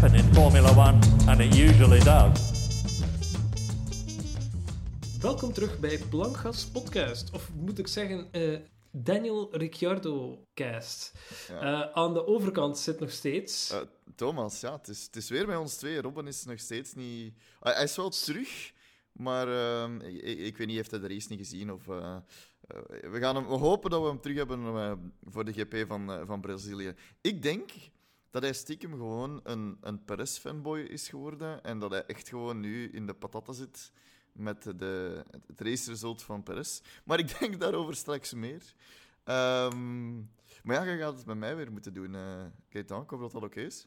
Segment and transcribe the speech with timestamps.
[0.00, 2.56] happen in Formula One, and it usually does.
[5.20, 7.30] Welkom terug bij Blankgas Podcast.
[7.32, 8.58] Of moet ik zeggen, eh,
[8.90, 11.12] Daniel Ricciardo Cast.
[11.48, 11.60] Ja.
[11.60, 13.70] Eh, aan de overkant zit nog steeds.
[13.70, 13.78] Eh,
[14.14, 16.00] Thomas, ja, het is, het is weer bij ons twee.
[16.00, 17.34] Robin is nog steeds niet...
[17.60, 18.72] Hij hij is wel terug,
[19.12, 21.72] maar ehm, ik, ik- weet niet, heeft hij de race niet gezien?
[21.72, 26.22] Of, we, gaan hem, we hopen dat we hem terug hebben voor de GP van,
[26.26, 26.94] van Brazilië.
[27.20, 27.70] Ik denk
[28.30, 32.90] dat hij stiekem gewoon een, een Perez-fanboy is geworden en dat hij echt gewoon nu
[32.90, 33.92] in de patatten zit
[34.32, 36.80] met de, het raceresult van Perez.
[37.04, 38.62] Maar ik denk daarover straks meer.
[39.24, 40.16] Ehm,
[40.62, 43.02] maar ja, je gaat het met mij weer moeten doen, eh Gaetan.
[43.02, 43.86] Ik hoop dat dat oké is.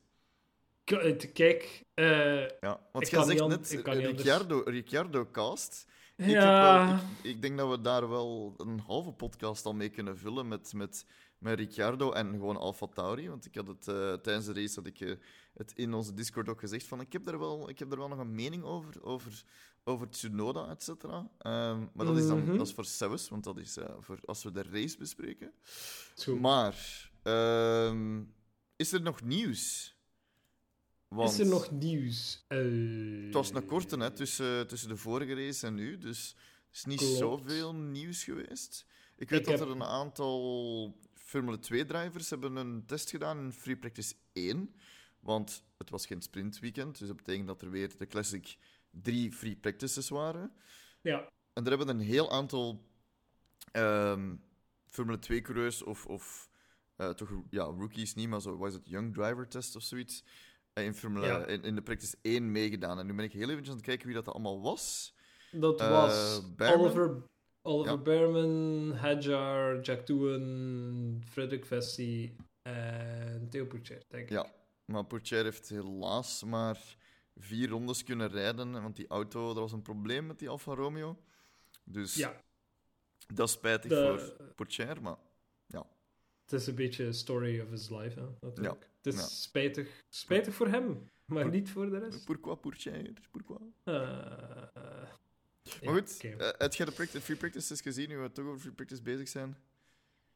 [0.84, 3.84] Eh, Kijk, eh, Ja, want Ik jij zegt net.
[3.84, 5.86] Ricciardo, Ricciardo cast.
[6.16, 9.73] Ik, heb ja, wel, ik, ik denk dat we daar wel een halve podcast al
[9.73, 11.05] mee kunnen vullen met, met,
[11.42, 13.30] met Ricciardo en gewoon Alfa Tauri.
[13.30, 15.16] Want ik had het eh, tijdens de race had ik, eh,
[15.53, 18.08] het in onze Discord ook gezegd van ik heb daar wel, ik heb daar wel
[18.08, 19.44] nog een mening over, over,
[19.83, 21.30] over Tsunoda, et cetera.
[21.38, 22.58] Ehm, maar dat is dan Mhm.
[22.58, 25.52] dat is voor Sebus, want dat is eh, voor als we de race bespreken.
[26.23, 26.39] goed.
[26.39, 28.23] Maar ehm,
[28.76, 29.95] is er nog nieuws?
[31.17, 32.45] Is er nog nieuws?
[32.48, 36.86] Het was een korte hè, tussen, tussen de vorige race en nu, dus er is
[36.86, 37.17] niet Klopt.
[37.17, 38.86] zoveel nieuws geweest.
[39.17, 40.95] Ik weet Ik dat heb- er een aantal
[41.31, 44.75] Formule 2-drivers hebben een test gedaan in Free Practice 1,
[45.19, 48.57] want het was geen sprintweekend, dus dat betekent dat er weer de Classic
[48.89, 50.52] drie Free Practices waren.
[51.02, 52.85] Ja, En er hebben een heel aantal
[53.71, 54.35] ehm,
[54.89, 56.49] Formule 2-coureurs of, of
[56.95, 60.23] eh, toch ja, rookies niet, maar zo was het Young Driver Test of zoiets,
[60.73, 61.45] eh, in, Formule, Ja.
[61.45, 62.99] in, in de Practice 1 meegedaan.
[62.99, 65.15] En nu ben ik heel even aan het kijken wie dat allemaal was.
[65.52, 66.41] dat Eh, was?
[66.57, 67.23] Oliver,
[67.62, 68.02] Oliver Ja.
[68.02, 74.30] Behrman, Hadjar, Jack Doohan, Frederik Vessi en Theo Pourchaire, denk ik.
[74.30, 74.52] Ja,
[74.86, 76.95] maar Pourchaire heeft helaas maar
[77.36, 81.17] vier rondes kunnen rijden, want die auto, er was een probleem met die Alfa Romeo.
[81.83, 82.42] Dus Ja,
[83.33, 85.17] dat is spijtig de- voor Pourchaire, maar
[86.45, 88.82] het is een beetje story of his life, hè, natuurlijk.
[88.83, 89.27] Ja, Het is ja.
[89.27, 92.26] spijtig, spijtig voor hem, maar niet voor de rest.
[92.26, 93.14] pourquoi Pourchaire?
[93.32, 93.60] Pourquoi?
[93.83, 94.64] Eh,
[95.64, 96.27] eh, Maar ja, goed, oké.
[96.27, 99.27] eh, heb jij de practice, free practices gezien, nu we toch over free practice bezig
[99.27, 99.58] zijn?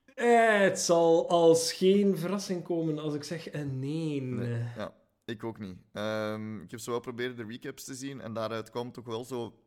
[0.05, 4.21] Eh, het zal als geen verrassing komen als ik zeg een nee.
[4.21, 4.63] Nee.
[4.75, 5.77] Ja, ik ook niet.
[5.91, 9.23] Ehm, ik heb zo wel proberen de recaps te zien en daaruit kwam toch wel
[9.25, 9.59] zo...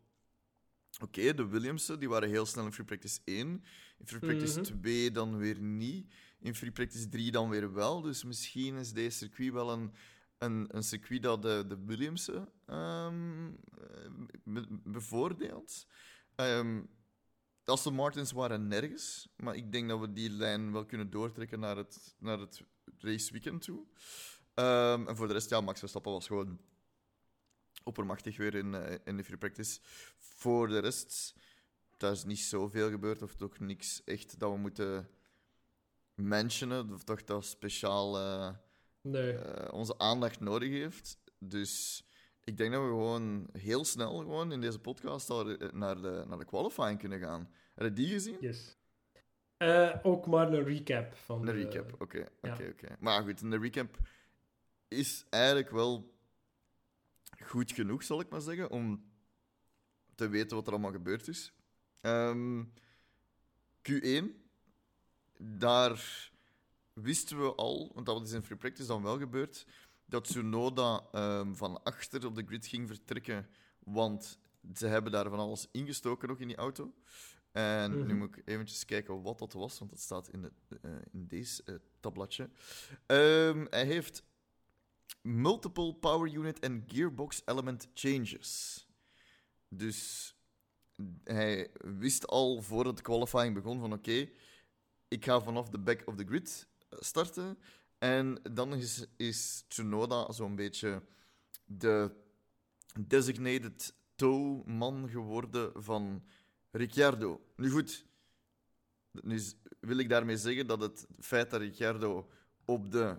[1.03, 3.65] Oké, de Williamsen die waren heel snel in Free Practice 1.
[3.99, 4.81] In Free Practice Mhm.
[4.81, 6.13] 2 dan weer niet.
[6.41, 8.01] In Free Practice 3 dan weer wel.
[8.01, 9.93] Dus misschien is deze circuit wel een,
[10.39, 14.11] een, een circuit dat de, de Williamsen ehm, eh,
[14.45, 15.87] be- bevoordeelt.
[16.35, 16.81] Ehm
[17.65, 21.77] Aston Martins waren nergens, maar ik denk dat we die lijn wel kunnen doortrekken naar
[21.77, 22.63] het, naar het
[22.99, 23.87] raceweekend toe.
[24.55, 26.61] Ehm, en voor de rest, ja, Max Verstappen was gewoon
[27.85, 29.81] oppermachtig weer in, eh, in de free practice.
[30.19, 31.35] Voor de rest,
[31.97, 35.09] daar is niet zoveel gebeurd, of toch niks echt dat we moeten
[36.15, 38.19] mentionen, of toch dat speciaal
[39.11, 39.33] Nee.
[39.33, 41.19] eh, onze aandacht nodig heeft.
[41.39, 42.05] Dus
[42.45, 46.39] ik denk dat we gewoon heel snel gewoon in deze podcast eh, naar de, naar
[46.39, 47.51] de qualifying kunnen gaan.
[47.75, 48.37] Heb je die gezien?
[48.41, 48.77] Yes.
[49.57, 52.19] Eh, ook maar een recap van Een de- recap, oké.
[52.43, 52.53] ja.
[52.53, 52.97] oké, oké.
[53.01, 53.97] Maar goed, een recap
[54.89, 56.15] is eigenlijk wel
[57.45, 59.05] goed genoeg, zal ik maar zeggen, om
[60.15, 61.53] te weten wat er allemaal gebeurd is.
[62.01, 62.65] Ehm,
[63.83, 64.25] Q1,
[65.39, 66.31] daar
[67.03, 69.67] wisten we al, want dat is in free practice dan wel gebeurd,
[70.05, 73.49] dat Tsunoda ehm, van achter op de grid ging vertrekken,
[73.79, 74.39] want
[74.75, 76.95] ze hebben daar van alles ingestoken nog in die auto.
[77.53, 78.17] En nu Mhm.
[78.17, 81.63] moet ik eventjes kijken wat dat was, want dat staat in, de, eh, in deze
[81.65, 82.51] eh, tablatje.
[83.07, 84.23] Ehm, hij heeft
[85.23, 88.87] multiple power unit en gearbox element changes.
[89.69, 90.33] Dus
[91.25, 94.29] hij wist al voordat de qualifying begon van oké,
[95.09, 97.59] ik ga vanaf de back of the grid starten.
[97.99, 101.03] En dan is, is Tsunoda zo'n beetje
[101.65, 102.11] de
[103.07, 106.25] designated tow-man geworden van
[106.71, 107.41] Ricciardo.
[107.57, 108.07] Nu goed,
[109.11, 109.41] nu
[109.81, 112.29] wil ik daarmee zeggen dat het feit dat Ricciardo
[112.65, 113.19] op de,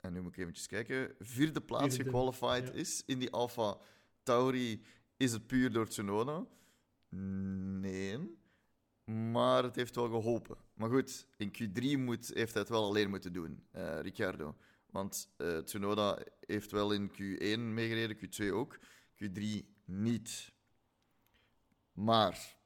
[0.00, 2.72] en nu moet ik eventjes kijken, vierde plaats Vierde, gequalified ja.
[2.72, 3.76] is in die Alfa
[4.22, 4.84] Tauri,
[5.16, 6.46] is het puur door Tsunoda?
[7.08, 8.38] Nee.
[9.04, 10.56] Maar het heeft wel geholpen.
[10.74, 14.56] Maar goed, in Q3 moet, heeft hij het wel alleen moeten doen, eh, Ricciardo.
[14.86, 18.78] Want eh, Tsunoda heeft wel in Q1 meegereden, Q2 ook,
[19.14, 19.42] Q3
[19.84, 20.52] niet.
[21.92, 22.56] Maar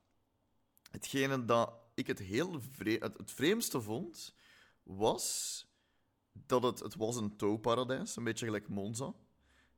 [0.91, 2.61] hetgene dat ik het heel
[3.01, 4.35] het, vreemdste vond,
[4.83, 5.67] was
[6.33, 9.15] dat het, het was een touwparadijs, een beetje gelijk Monza.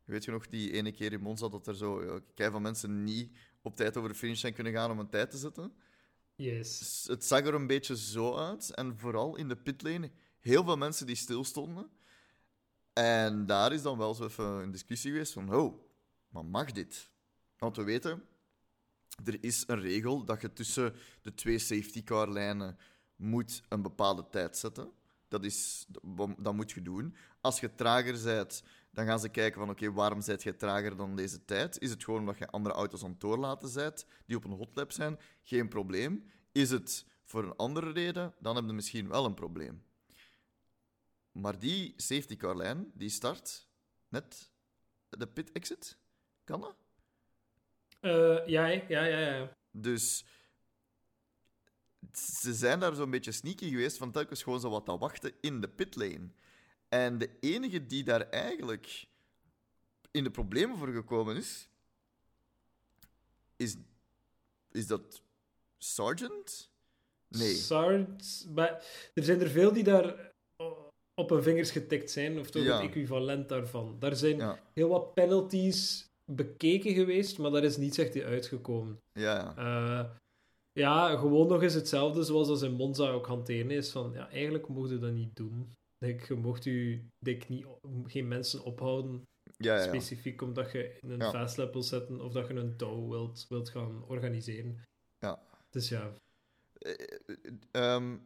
[0.05, 3.37] Weet je nog, die ene keer in Monza dat er zo kei van mensen niet
[3.63, 5.73] op tijd over de finish zijn kunnen gaan om een tijd te zetten?
[6.41, 7.05] Yes.
[7.07, 8.75] Het zag er een beetje zo uit.
[8.75, 11.91] En vooral in de pitlane, heel veel mensen die stilstonden.
[12.93, 15.83] En daar is dan wel zo even een discussie geweest van, oh,
[16.29, 17.11] maar mag dit?
[17.59, 18.23] Want we weten,
[19.25, 22.79] er is een regel dat je tussen de twee safety car lijnen
[23.17, 24.91] moet een bepaalde tijd zetten.
[25.29, 25.87] Dat, is,
[26.39, 27.17] dat moet je doen.
[27.41, 31.17] Als je trager bent, dan gaan ze kijken van oké, waarom zijt je trager dan
[31.17, 31.79] deze tijd?
[31.79, 34.93] Is het gewoon omdat je andere auto's aan het doorlaten bent die op een hotlap
[34.93, 35.19] zijn?
[35.43, 36.25] Geen probleem.
[36.53, 38.35] Is het voor een andere reden?
[38.39, 39.85] Dan heb je misschien wel een probleem.
[41.33, 43.69] Maar die safety car lijn, die start
[44.09, 44.53] net
[45.09, 45.99] de pit exit.
[46.45, 46.77] Kan dat?
[48.01, 49.57] Eh, ja, ja, ja, ja.
[49.71, 50.25] Dus
[52.13, 55.61] ze zijn daar zo'n beetje sneaky geweest van telkens gewoon zo wat te wachten in
[55.61, 56.31] de pitlane.
[56.91, 59.07] En de enige die daar eigenlijk
[60.11, 61.69] in de problemen voor gekomen is,
[63.57, 63.77] is,
[64.73, 65.23] is dat
[65.79, 66.71] Sergeant?
[67.29, 67.55] Nee.
[67.55, 68.85] Sards, maar
[69.15, 70.33] er zijn er veel die daar
[71.15, 72.77] op hun vingers getikt zijn, of toch Ja.
[72.81, 73.97] het equivalent daarvan.
[73.99, 79.01] Daar zijn Ja, heel wat penalties bekeken geweest, maar daar is niets echt uitgekomen.
[79.13, 79.57] ja, ja.
[79.57, 80.11] Eh,
[80.73, 84.69] ja, gewoon nog eens hetzelfde zoals als in Monza ook hanteren is van, ja, eigenlijk
[84.69, 85.77] mocht je dat niet doen.
[86.07, 87.67] Je mocht je denk, niet,
[88.05, 89.27] geen mensen ophouden,
[89.57, 89.83] ja, ja.
[89.83, 91.31] specifiek omdat je in een Ja.
[91.31, 94.83] fastlap wil zetten of dat je een touw wilt, wilt gaan organiseren.
[95.19, 95.43] Ja.
[95.71, 96.15] Dus ja,
[96.79, 96.93] Eh,
[97.27, 97.37] eh,
[97.71, 98.17] ehm,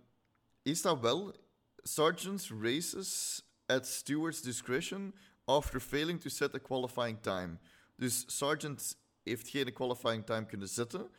[0.63, 1.35] is dat wel
[1.77, 7.59] Sergeant's races at steward's discretion after failing to set a qualifying time?
[7.97, 11.11] Dus Sergeant heeft geen qualifying time kunnen zetten,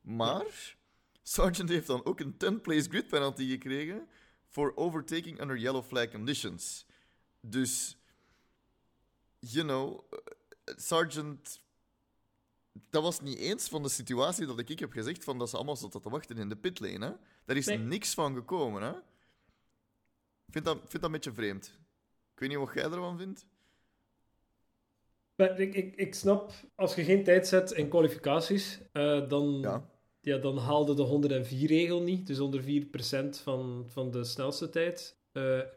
[0.00, 0.76] maar
[1.22, 4.08] Sergeant heeft dan ook een 10-place grid penalty gekregen
[4.52, 6.86] for overtaking under yellow flag conditions.
[7.40, 7.96] Dus,
[9.38, 11.60] you know, eh, Sergeant
[12.90, 15.76] dat was niet eens van de situatie dat ik heb gezegd van dat ze allemaal
[15.76, 17.06] zaten te wachten in de pitlane.
[17.06, 17.12] Hè?
[17.44, 17.78] Daar is Nee.
[17.78, 18.82] niks van gekomen.
[18.82, 18.90] Hè?
[20.46, 21.66] Ik vind dat, vind dat een beetje vreemd.
[22.34, 23.46] Ik weet niet wat jij ervan vindt.
[25.34, 29.90] Maar ik, ik, ik snap, als je geen tijd zet in kwalificaties, eh, dan, Ja.
[30.22, 30.38] Ja.
[30.38, 32.26] dan haalde de 104-regel niet.
[32.26, 35.16] Dus onder 4% van, van de snelste tijd.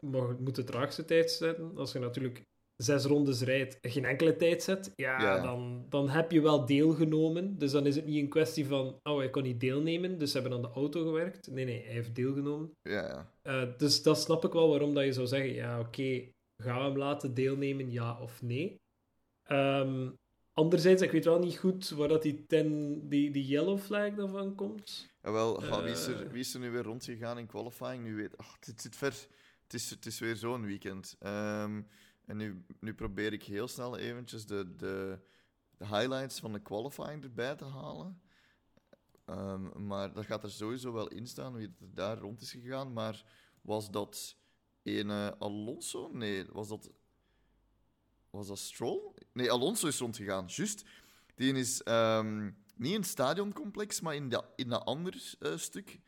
[0.00, 1.76] maar je moet de traagste tijd zetten.
[1.76, 2.44] Als je natuurlijk
[2.76, 5.40] zes rondes rijdt en geen enkele tijd zet, ja, Ja.
[5.40, 7.58] Dan, dan heb je wel deelgenomen.
[7.58, 10.38] Dus dan is het niet een kwestie van, oh, hij kon niet deelnemen, dus ze
[10.38, 11.50] hebben aan de auto gewerkt.
[11.50, 12.70] Nee, nee, hij heeft deelgenomen.
[12.82, 13.32] Ja, ja.
[13.42, 16.28] Eh, dus dat snap ik wel waarom dat je zou zeggen, ja, oké,
[16.62, 18.80] gaan we hem laten deelnemen, ja of nee?
[19.42, 20.10] Ehm,
[20.56, 24.54] anderzijds, ik weet wel niet goed waar dat die, ten, die, die yellow flag daarvan
[24.54, 25.08] komt.
[25.22, 26.30] Jawel, ga, wie, is er, Eh.
[26.30, 28.04] wie is er nu weer rondgegaan in qualifying?
[28.04, 29.26] Nu weet, ach, het zit ver.
[29.62, 31.16] Het is, het is weer zo'n weekend.
[31.18, 31.82] Ehm,
[32.26, 35.18] en nu, nu probeer ik heel snel eventjes de, de,
[35.78, 38.20] de highlights van de qualifying erbij te halen.
[39.24, 42.92] Ehm, maar dat gaat er sowieso wel in staan wie er daar rond is gegaan.
[42.92, 43.24] Maar
[43.62, 44.36] was dat
[44.82, 46.10] een eh, Alonso?
[46.12, 46.90] Nee, was dat.
[48.30, 49.00] Was dat Stroll?
[49.32, 50.84] Nee, Alonso is rondgegaan, juist.
[51.34, 52.44] Die is ehm,
[52.76, 55.98] niet in het stadioncomplex, maar in dat, in dat ander eh, stuk.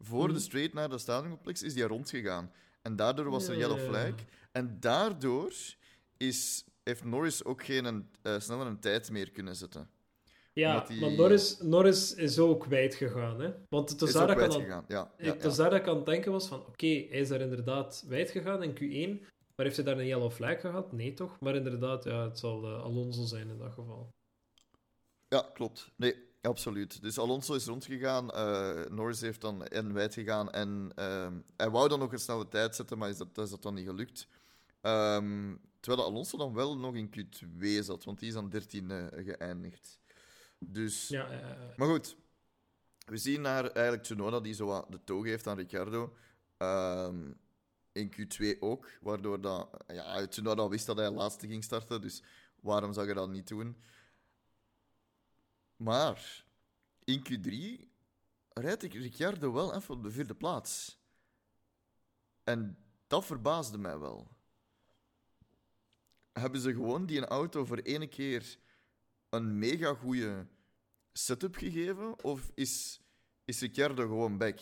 [0.00, 0.42] Voor de Mhm.
[0.42, 2.52] straight naar het stadioncomplex is die rondgegaan.
[2.82, 3.88] En daardoor was er Ja, yellow ja, ja.
[3.90, 4.14] flag.
[4.52, 5.52] En daardoor
[6.16, 9.90] is, heeft Norris ook geen eh, sneller een tijd meer kunnen zetten.
[10.52, 13.40] Ja, die- maar Norris, Norris is ook kwijt gegaan.
[13.40, 13.50] Hè?
[13.68, 14.84] Want het was is daar dat ik aan, kwijtgegaan.
[14.88, 15.32] Ja, ja, ik, ja.
[15.48, 19.26] het dat aan denken was van, oké, hij is daar inderdaad wijd gegaan in Q1,
[19.56, 20.92] maar heeft hij daar een yellow flag gehad?
[20.92, 21.40] Nee, toch?
[21.40, 24.14] Maar inderdaad, ja, het zal eh, Alonso zijn in dat geval.
[25.28, 25.90] Ja, klopt.
[25.96, 27.02] Nee, absoluut.
[27.02, 28.30] Dus Alonso is rondgegaan.
[28.30, 30.50] eh Norris heeft dan en wijd gegaan.
[30.50, 33.62] En ehm, hij wou dan nog een snelle tijd zetten, maar is dat, is dat
[33.62, 34.28] dan niet gelukt.
[34.80, 39.06] Ehm, terwijl Alonso dan wel nog in Q2 zat, want die is aan 13 eh,
[39.24, 39.98] geëindigd.
[40.58, 41.28] Dus, Ja,
[41.76, 42.16] maar goed.
[43.06, 46.16] We zien naar eigenlijk Tsunoda die zo de toog heeft aan Ricciardo.
[46.56, 47.32] Ehm,
[47.96, 52.22] in Q2 ook, waardoor dat, ja, Tsunoda wist dat hij laatste ging starten, dus
[52.60, 53.76] waarom zou je dat niet doen?
[55.76, 56.44] Maar
[57.04, 57.84] in Q3
[58.52, 60.98] rijdt ik Ricciardo wel even op de vierde plaats.
[62.44, 64.28] En dat verbaasde mij wel.
[66.32, 68.58] Hebben ze gewoon die een auto voor ene keer
[69.28, 70.46] een mega goede
[71.12, 72.24] setup gegeven?
[72.24, 73.00] Of is,
[73.44, 74.60] is Ricciardo gewoon back?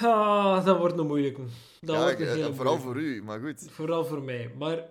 [0.00, 1.42] Ah, dat wordt een moeilijke.
[1.80, 3.70] Dat ja, wordt een ik- eh, vooral voor u, maar goed.
[3.70, 4.54] Vooral voor mij.
[4.58, 4.88] Maar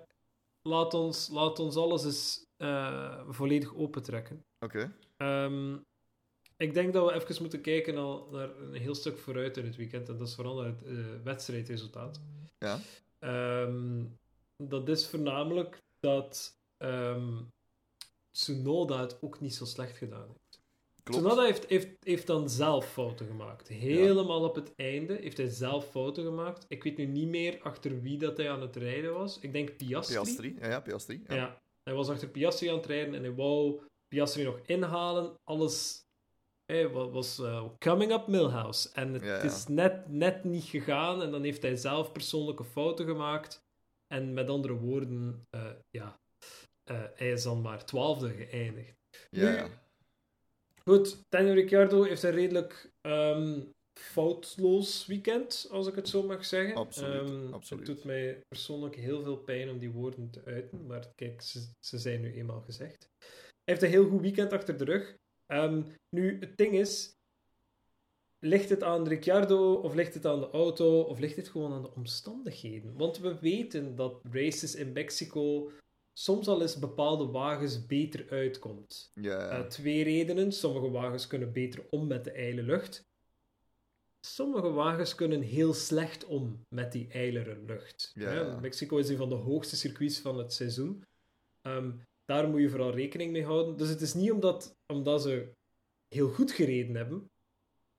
[0.61, 4.45] laat ons, laat ons alles eens eh, volledig opentrekken.
[4.59, 4.95] Oké.
[5.17, 5.73] Ehm,
[6.57, 9.75] ik denk dat we even moeten kijken al naar een heel stuk vooruit in het
[9.75, 10.09] weekend.
[10.09, 12.19] En dat is vooral naar het eh, wedstrijdresultaat.
[12.57, 12.79] Ja.
[13.19, 14.03] Ehm,
[14.57, 17.33] dat is voornamelijk dat ehm
[18.31, 20.39] Tsunoda het ook niet zo slecht gedaan heeft.
[21.05, 21.23] Klopt.
[21.23, 23.67] Tsunoda heeft, heeft, heeft dan zelf fouten gemaakt.
[23.67, 26.65] Helemaal op het einde heeft hij zelf fouten gemaakt.
[26.67, 29.39] Ik weet nu niet meer achter wie dat hij aan het rijden was.
[29.39, 30.15] Ik denk Piastri.
[30.15, 31.23] Piastri, ja, ja, Piastri.
[31.27, 31.35] Ja.
[31.35, 31.61] Ja.
[31.83, 35.33] Hij was achter Piastri aan het rijden en hij wou Piastri nog inhalen.
[35.43, 36.03] Alles
[36.65, 38.89] hij was eh, coming up Milhouse.
[38.93, 41.21] En het Ja, is net, net niet gegaan.
[41.21, 43.63] En dan heeft hij zelf persoonlijke fouten gemaakt.
[44.07, 46.19] En met andere woorden, eh, ja,
[46.83, 48.93] eh, hij is dan maar twaalfde geëindigd.
[49.29, 49.67] Ja, Nu- ja.
[50.89, 53.61] Goed, Daniel Ricciardo heeft een redelijk ehm,
[53.93, 56.75] foutloos weekend, als ik het zo mag zeggen.
[56.75, 57.87] Absoluut, Ehm, absoluut.
[57.87, 61.69] Het doet mij persoonlijk heel veel pijn om die woorden te uiten, maar kijk, ze,
[61.79, 63.09] ze zijn nu eenmaal gezegd.
[63.19, 63.29] Hij
[63.63, 65.17] heeft een heel goed weekend achter de rug.
[65.45, 67.15] Ehm, nu, het ding is,
[68.39, 71.81] ligt het aan Ricciardo, of ligt het aan de auto, of ligt het gewoon aan
[71.81, 72.97] de omstandigheden?
[72.97, 75.71] Want we weten dat races in Mexico
[76.17, 79.11] soms al eens bepaalde wagens beter uitkomt.
[79.49, 80.51] Eh, twee redenen.
[80.51, 83.05] Sommige wagens kunnen beter om met de ijle lucht.
[84.19, 88.11] Sommige wagens kunnen heel slecht om met die ijlere lucht.
[88.15, 88.59] Ja.
[88.59, 91.03] Mexico is een van de hoogste circuits van het seizoen.
[91.61, 91.91] Ehm,
[92.25, 93.77] daar moet je vooral rekening mee houden.
[93.77, 95.51] Dus het is niet omdat, omdat ze
[96.07, 97.29] heel goed gereden hebben.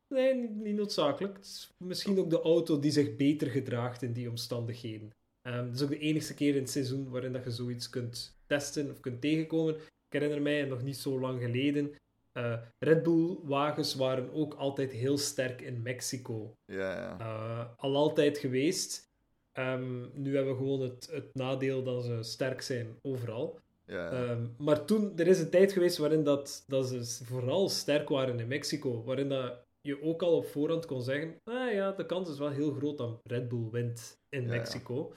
[0.09, 1.37] Nee, niet, niet noodzakelijk.
[1.37, 5.11] Het is misschien ook de auto die zich beter gedraagt in die omstandigheden.
[5.55, 8.91] Het is ook de enige keer in het seizoen waarin dat je zoiets kunt testen
[8.91, 9.75] of kunt tegenkomen.
[9.77, 11.95] Ik herinner mij, nog niet zo lang geleden,
[12.33, 16.53] eh, Red Bull-wagens waren ook altijd heel sterk in Mexico.
[16.65, 17.19] ja, ja.
[17.19, 19.05] Eh, al altijd geweest.
[19.53, 23.59] Ehm, nu hebben we gewoon het, het nadeel dat ze sterk zijn overal.
[23.87, 24.11] ja, ja.
[24.11, 28.41] Ehm, maar toen, er is een tijd geweest waarin dat, dat ze vooral sterk waren
[28.41, 29.05] in Mexico.
[29.05, 32.51] Waarin dat je ook al op voorhand kon zeggen, ah ja, de kans is wel
[32.51, 34.55] heel groot dat Red Bull wint in Ja, ja.
[34.55, 35.13] Mexico.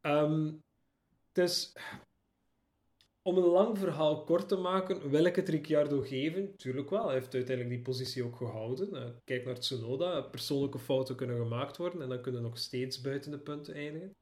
[0.00, 0.52] Ehm,
[1.32, 1.72] dus,
[3.22, 6.56] om een lang verhaal kort te maken, wil ik het Ricciardo geven?
[6.56, 8.94] Tuurlijk wel, hij heeft uiteindelijk die positie ook gehouden.
[8.94, 13.30] Eh, kijk naar Tsunoda, persoonlijke fouten kunnen gemaakt worden en dan kunnen nog steeds buiten
[13.30, 14.16] de punten eindigen.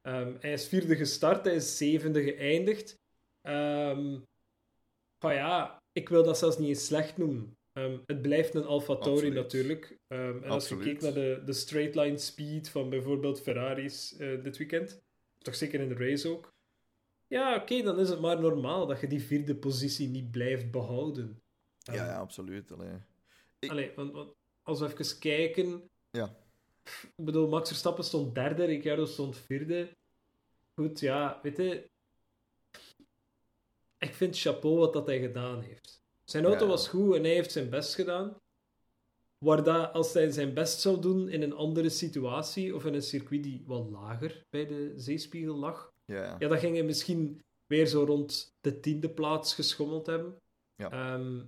[0.00, 3.00] Ehm, hij is vierde gestart, hij is zevende geëindigd.
[5.22, 7.56] Maar ja, ik wil dat zelfs niet eens slecht noemen.
[7.72, 9.98] Ehm, het blijft een Alfa Tauri natuurlijk.
[10.08, 14.42] Ehm, en als je kijkt naar de, de straight line speed van bijvoorbeeld Ferraris eh,
[14.42, 15.02] dit weekend,
[15.38, 16.52] toch zeker in de race ook.
[17.26, 21.42] Ja, oké, dan is het maar normaal dat je die vierde positie niet blijft behouden.
[21.82, 22.72] Ehm, ja, ja, absoluut.
[22.72, 22.98] Allee.
[23.58, 25.90] ik- Allee, want, want als we even kijken.
[26.10, 26.36] Ja.
[27.16, 29.96] Ik bedoel, Max Verstappen stond derde, Ricciardo stond vierde.
[30.74, 31.90] Goed, ja, weet je.
[33.98, 36.01] Ik vind chapeau wat dat hij gedaan heeft.
[36.24, 36.70] Zijn auto Ja.
[36.70, 38.36] was goed en hij heeft zijn best gedaan.
[39.38, 43.02] Waar dat, als hij zijn best zou doen in een andere situatie of in een
[43.02, 46.48] circuit die wat lager bij de zeespiegel lag, Ja, ja.
[46.48, 50.36] dan ging hij misschien weer zo rond de tiende plaats geschommeld hebben.
[50.76, 50.90] Ja.
[50.90, 51.42] Ehm,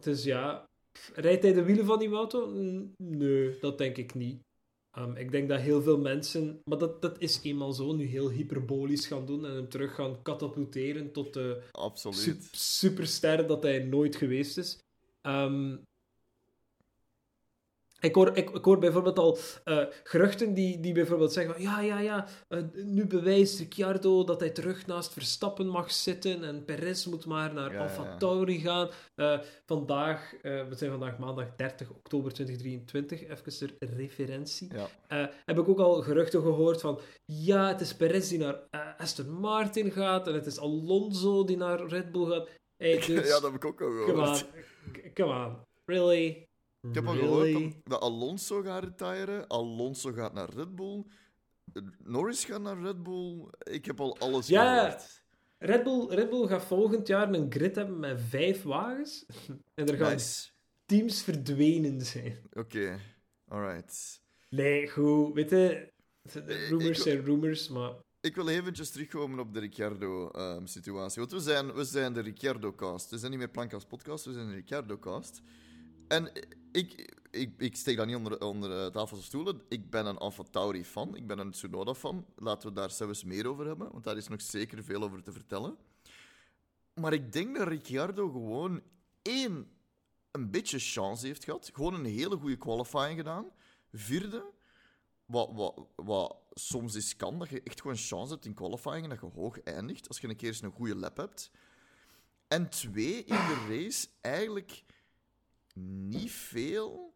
[0.00, 0.68] dus ja,
[1.14, 2.50] rijdt hij de wielen van die auto?
[2.96, 4.40] Nee, dat denk ik niet.
[4.90, 8.30] Ehm, ik denk dat heel veel mensen, maar dat, dat is eenmaal zo, nu heel
[8.30, 12.18] hyperbolisch gaan doen en hem terug gaan katapulteren tot de absoluut.
[12.18, 14.78] su- superster dat hij nooit geweest is.
[15.20, 15.76] Ehm,
[18.00, 21.80] ik, hoor, ik, ik hoor bijvoorbeeld al eh, geruchten die, die bijvoorbeeld zeggen van, ja,
[21.80, 27.06] ja, ja, eh, nu bewijst Ricciardo dat hij terug naast Verstappen mag zitten en Perez
[27.06, 28.16] moet maar naar Ja, Alfa ja.
[28.16, 28.88] Tauri gaan.
[29.14, 34.68] Eh, vandaag, we zijn vandaag maandag 30 oktober 2023, even ter referentie.
[35.08, 35.30] Ja.
[35.44, 38.58] Heb ik ook al geruchten gehoord van ja, het is Perez die naar
[38.98, 42.48] Aston Martin gaat en het is Alonso die naar Red Bull gaat.
[42.76, 44.46] Hey, ja, dudes, dat heb ik ook al come gehoord.
[44.54, 44.92] on.
[44.92, 45.56] K- Come on.
[45.84, 46.48] Really?
[46.80, 47.52] Ik heb al really?
[47.52, 49.46] gehoord dat- Alonso gaat retiren.
[49.46, 51.04] Alonso gaat naar Red Bull.
[52.04, 53.48] Norris gaat naar Red Bull.
[53.58, 54.84] Ik heb al alles Ja.
[54.84, 55.22] gehoord.
[55.58, 59.26] Red Bull, Red Bull gaat volgend jaar een grid hebben met vijf wagens.
[59.74, 60.50] en er gaan Nice.
[60.86, 62.38] teams verdwenen zijn.
[62.52, 62.98] Oké,
[63.48, 64.22] alright.
[64.48, 65.34] Nee, goed.
[65.34, 67.92] Weet je, Eh, rumors ik- zijn rumors, maar...
[68.20, 71.20] Ik wil eventjes terugkomen op de Ricciardo-situatie.
[71.20, 73.10] Want we zijn, we zijn de Ricciardo-cast.
[73.10, 75.40] We zijn niet meer Plankast Podcast, we zijn de Ricciardo-cast.
[76.08, 76.32] En
[76.72, 79.62] ik, ik, ik steek dat niet onder, onder eh, tafels of stoelen.
[79.68, 81.16] Ik ben een Alfa Tauri-fan.
[81.16, 82.26] Ik ben een Tsunoda-fan.
[82.36, 85.32] Laten we daar zelfs meer over hebben, want daar is nog zeker veel over te
[85.32, 85.76] vertellen.
[86.94, 88.82] Maar ik denk dat Ricciardo gewoon
[89.22, 89.70] één,
[90.30, 91.70] een beetje chance heeft gehad.
[91.72, 93.46] Gewoon een hele goede qualifying gedaan.
[93.92, 94.44] Vierde,
[95.24, 99.08] wat, wat, wat soms is kan, dat je echt gewoon chance hebt in qualifying en
[99.08, 101.50] dat je hoog eindigt, als je een keer eens een goede lap hebt.
[102.48, 104.84] En twee, in de race eigenlijk
[105.74, 107.14] niet veel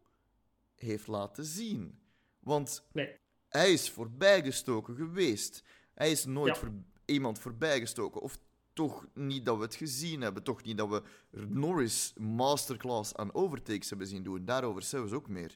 [0.75, 1.99] heeft laten zien.
[2.39, 3.19] Want Nee.
[3.49, 6.59] hij is voorbijgestoken geweest Hij is nooit Ja.
[6.59, 6.71] voor
[7.05, 8.21] iemand voorbijgestoken.
[8.21, 8.37] Of
[8.73, 10.43] toch niet dat we het gezien hebben.
[10.43, 11.03] Toch niet dat we
[11.47, 14.45] Norris masterclass aan overtakes hebben zien doen.
[14.45, 15.55] Daarover zelfs ook meer.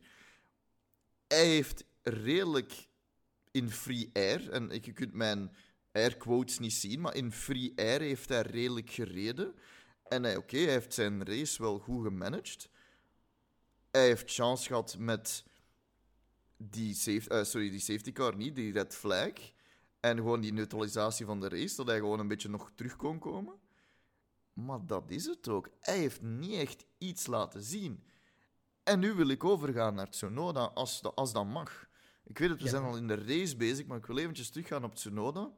[1.27, 2.87] Hij heeft redelijk
[3.51, 5.55] in free air, en je kunt mijn
[5.91, 9.55] air quotes niet zien, maar in free air heeft hij redelijk gereden.
[10.03, 12.69] En hij, oké, hij heeft zijn race wel goed gemanaged.
[13.91, 15.43] Hij heeft chance gehad met
[16.57, 19.31] die, safe, eh, sorry, die safety car, niet, die red flag.
[19.99, 23.19] En gewoon die neutralisatie van de race, dat hij gewoon een beetje nog terug kon
[23.19, 23.59] komen.
[24.53, 25.69] Maar dat is het ook.
[25.79, 28.03] Hij heeft niet echt iets laten zien.
[28.83, 31.87] En nu wil ik overgaan naar Tsunoda, als, dat- als dat mag.
[32.23, 32.69] Ik weet het, we Ja.
[32.69, 35.51] zijn al in de race bezig, maar ik wil eventjes teruggaan op Tsunoda.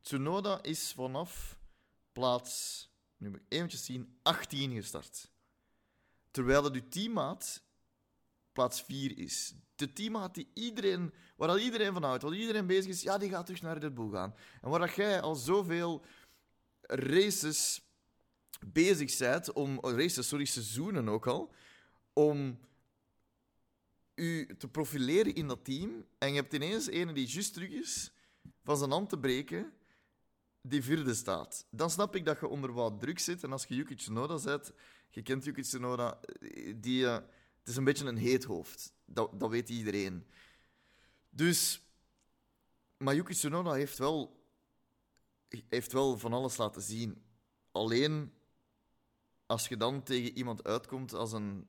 [0.00, 1.58] Tsunoda is vanaf
[2.12, 5.30] plaats, nu moet ik eventjes zien, 18 gestart.
[6.30, 7.62] Terwijl het uw teammaat
[8.56, 9.54] plaats 4 is.
[9.74, 13.30] De teammaat die iedereen, waar al iedereen van houdt, waar iedereen bezig is, ja, die
[13.30, 14.34] gaat terug naar Red Bull gaan.
[14.60, 16.04] En waar dat jij al zoveel
[16.80, 17.82] races
[18.66, 21.52] bezig bent, om, races, sorry, seizoenen ook al,
[22.12, 22.58] om
[24.14, 26.04] u te profileren in dat team.
[26.18, 28.12] En je hebt ineens ene die juist terug is,
[28.62, 29.72] van zijn hand te breken,
[30.60, 31.66] die vierde staat.
[31.70, 33.42] Dan snap ik dat je onder wat druk zit.
[33.42, 34.72] En als je Yuki Tsunoda zet,
[35.10, 36.20] je kent Yuki Tsunoda,
[36.76, 37.18] die, eh,
[37.66, 38.92] het is een beetje een heet hoofd.
[39.04, 40.26] Dat, dat weet iedereen.
[41.30, 41.80] Dus,
[42.96, 44.46] maar Yuki Tsunoda heeft wel,
[45.68, 47.22] heeft wel van alles laten zien.
[47.72, 48.32] Alleen,
[49.46, 51.68] als je dan tegen iemand uitkomt als een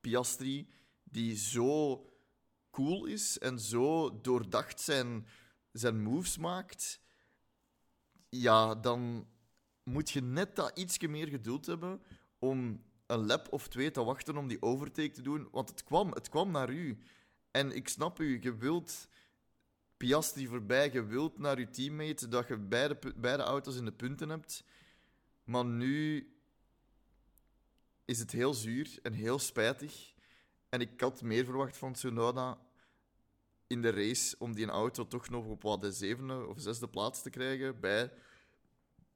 [0.00, 0.68] Piastri,
[1.04, 2.04] die zo
[2.70, 5.26] cool is en zo doordacht zijn,
[5.72, 7.00] zijn moves maakt,
[8.28, 9.26] ja, dan
[9.82, 12.02] moet je net dat ietsje meer geduld hebben
[12.38, 15.48] om een lap of twee te wachten om die overtake te doen.
[15.50, 16.98] Want het kwam, het kwam naar u.
[17.50, 19.08] En ik snap u, je wilt
[19.96, 24.28] Piastri voorbij, je wilt naar je teammate, dat je beide, beide auto's in de punten
[24.28, 24.64] hebt.
[25.44, 26.30] Maar nu
[28.04, 30.14] is het heel zuur en heel spijtig.
[30.68, 32.58] En ik had meer verwacht van Tsunoda
[33.66, 37.22] in de race om die auto toch nog op wat de zevende of zesde plaats
[37.22, 37.80] te krijgen.
[37.80, 38.12] Bij,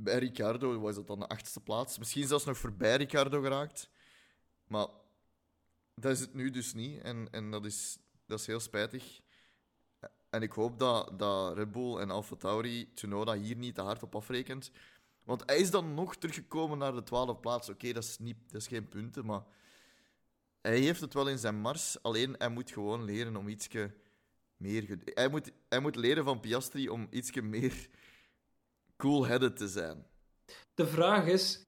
[0.03, 1.99] bij Ricardo was dat dan de achtste plaats.
[1.99, 3.91] Misschien zelfs nog voorbij Ricardo geraakt.
[4.67, 4.87] Maar
[5.95, 7.03] dat is het nu dus niet.
[7.03, 9.21] En, en dat, is, dat is heel spijtig.
[10.31, 14.15] En ik hoop dat, dat Red Bull en AlphaTauri Tsunoda hier niet te hard op
[14.15, 14.71] afrekent.
[15.25, 17.69] Want hij is dan nog teruggekomen naar de twaalfde plaats.
[17.69, 19.43] Oké, dat, is niet, dat is geen punten, maar
[20.61, 22.03] hij heeft het wel in zijn mars.
[22.03, 23.95] Alleen hij moet gewoon leren om ietsje
[24.57, 24.99] meer...
[25.05, 27.89] Hij moet, hij moet leren van Piastri om ietsje meer
[29.01, 30.07] cool-headed te zijn.
[30.75, 31.65] De vraag is,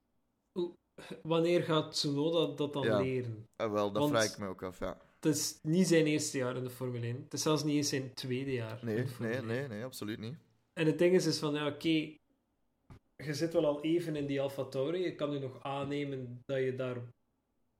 [1.23, 3.01] wanneer gaat Tsunoda dat dan Ja.
[3.01, 3.49] leren?
[3.57, 5.01] En wel, dat Want- vraag ik me ook af, ja.
[5.21, 7.23] Het is niet zijn eerste jaar in de Formule 1.
[7.23, 9.47] Het is zelfs niet eens zijn tweede jaar Nee, nee, 1.
[9.47, 10.37] nee, nee, absoluut niet.
[10.73, 14.41] En het ding is, is van, ja, oké, je zit wel al even in die
[14.41, 15.03] Alfa Tauri.
[15.03, 16.97] Je kan nu nog aannemen dat je daar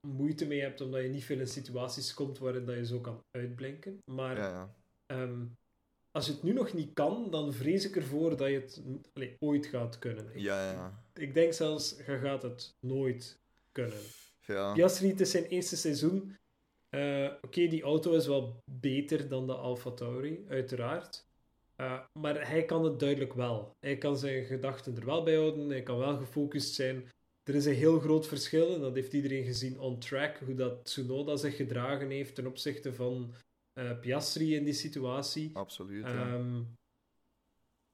[0.07, 3.21] moeite mee hebt, omdat je niet veel in situaties komt waarin dat je zo kan
[3.31, 3.99] uitblinken.
[4.11, 4.75] Maar Ja, ja.
[5.07, 5.45] ehm,
[6.13, 8.83] als je het nu nog niet kan, dan vrees ik ervoor dat je het
[9.15, 10.27] allee, ooit gaat kunnen.
[10.35, 11.05] Ik, Ja, ja.
[11.15, 13.39] ik denk zelfs, je gaat het nooit
[13.73, 13.99] kunnen.
[14.47, 14.73] ja.
[14.73, 16.37] Piastri, het is zijn eerste seizoen.
[16.89, 21.25] Eh, Oké, die auto is wel beter dan de Alfa Tauri, uiteraard.
[21.77, 23.77] Eh, maar hij kan het duidelijk wel.
[23.81, 25.69] Hij kan zijn gedachten er wel bij houden.
[25.71, 27.11] Hij kan wel gefocust zijn.
[27.45, 30.85] Er is een heel groot verschil, en dat heeft iedereen gezien on track, hoe dat
[30.85, 33.35] Tsunoda zich gedragen heeft ten opzichte van
[33.73, 35.51] eh, Piastri in die situatie.
[35.57, 36.35] Absoluut, ja.
[36.35, 36.63] Ehm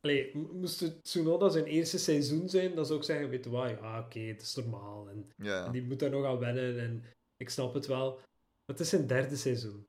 [0.00, 3.50] allee, mo- moest het Tsunoda zijn eerste seizoen zijn, dan zou ik zeggen, weet je
[3.50, 5.08] wat, ja, oké, het is normaal.
[5.08, 7.04] En ja, en die moet daar nog aan wennen en
[7.36, 8.10] ik snap het wel.
[8.14, 9.86] Maar het is zijn derde seizoen.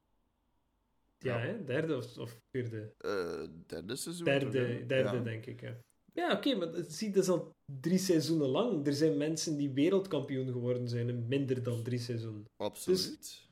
[1.17, 1.45] Ja, Ja.
[1.47, 1.63] hè?
[1.63, 2.93] derde of, of vierde?
[2.97, 4.25] Eh, derde seizoen.
[4.25, 5.23] Derde, derde Ja.
[5.23, 5.61] denk ik.
[5.61, 5.77] Ja,
[6.13, 8.87] ja oké, maar het- zie, dat is al drie seizoenen lang.
[8.87, 12.45] Er zijn mensen die wereldkampioen geworden zijn in minder dan drie seizoenen.
[12.57, 13.47] Absoluut.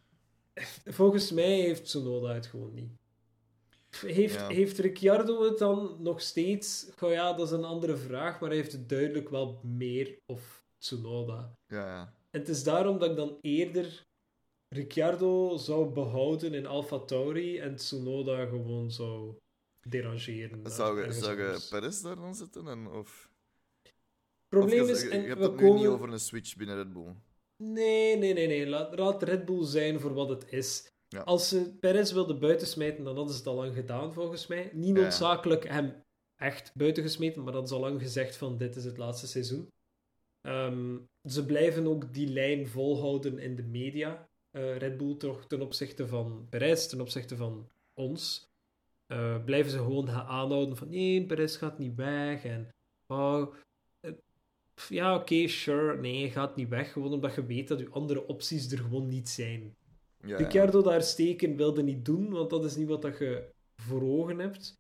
[0.85, 2.91] Volgens mij heeft Tsunoda het gewoon niet.
[4.01, 4.47] Heeft, Ja.
[4.47, 6.89] heeft Ricciardo het dan nog steeds?
[6.97, 10.65] Goh, ja, dat is een andere vraag, maar hij heeft het duidelijk wel meer of
[10.77, 11.53] Tsunoda.
[11.67, 12.13] Ja, ja.
[12.31, 14.05] En het is daarom dat ik dan eerder
[14.69, 19.35] Ricciardo zou behouden in Alfa Tauri en Tsunoda gewoon zou
[19.89, 20.71] derangeren.
[20.71, 21.67] Zou je, zou je.
[21.69, 22.67] Perez daar dan zitten?
[22.67, 23.29] En, of,
[24.49, 25.81] probleem of is, je en hebt we het nu komen...
[25.81, 27.15] niet over een switch binnen Red Bull.
[27.57, 28.67] Nee, nee, nee, nee.
[28.67, 30.91] Laat, laat Red Bull zijn voor wat het is.
[31.07, 31.21] Ja.
[31.21, 34.69] Als ze Perez wilde buitensmijten, dan hadden ze het al lang gedaan, volgens mij.
[34.73, 35.01] Niet ja.
[35.01, 36.03] noodzakelijk hem
[36.35, 39.71] echt buitengesmeten, maar dat is al lang gezegd van dit is het laatste seizoen.
[40.41, 44.29] Ehm, ze blijven ook die lijn volhouden in de media.
[44.51, 48.45] eh, Red Bull toch ten opzichte van Perez, ten opzichte van ons.
[49.07, 52.43] eh, blijven ze gewoon gaan aanhouden van nee, Perez gaat niet weg.
[52.45, 52.69] En
[53.07, 53.53] oh,
[54.77, 55.97] pff, ja, oké, sure.
[55.97, 56.91] Nee, gaat niet weg.
[56.91, 59.75] Gewoon omdat je weet dat je andere opties er gewoon niet zijn.
[60.25, 60.37] Ja.
[60.37, 64.39] Ricciardo daar steken wilde niet doen, want dat is niet wat dat je voor ogen
[64.39, 64.73] hebt.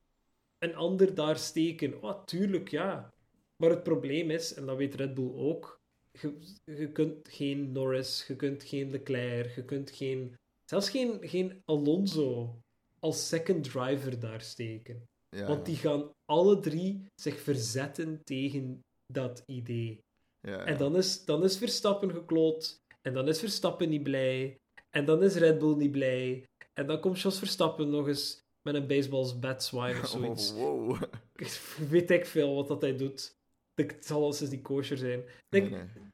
[0.57, 3.13] Een ander daar steken, oh, tuurlijk, ja.
[3.57, 5.79] Maar het probleem is, en dat weet Red Bull ook,
[6.11, 10.35] je, je kunt geen Norris, je kunt geen Leclerc, je kunt geen...
[10.69, 12.59] Zelfs geen, geen Alonso
[12.99, 15.03] als second driver daar steken.
[15.29, 20.03] Ja, Want die gaan alle drie zich verzetten tegen dat idee.
[20.41, 20.65] ja, ja.
[20.65, 22.81] En dan is, dan is Verstappen gekloot.
[23.01, 24.59] En dan is Verstappen niet blij.
[24.89, 26.45] En dan is Red Bull niet blij.
[26.73, 30.53] En dan komt Jos Verstappen nog eens met een baseballs bat swine of zoiets.
[30.53, 31.01] Oh, wow.
[31.89, 33.35] Weet ik veel wat dat hij doet.
[33.75, 35.23] Het zal al eens niet kosher zijn.
[35.49, 36.11] Denk, Nee, nee.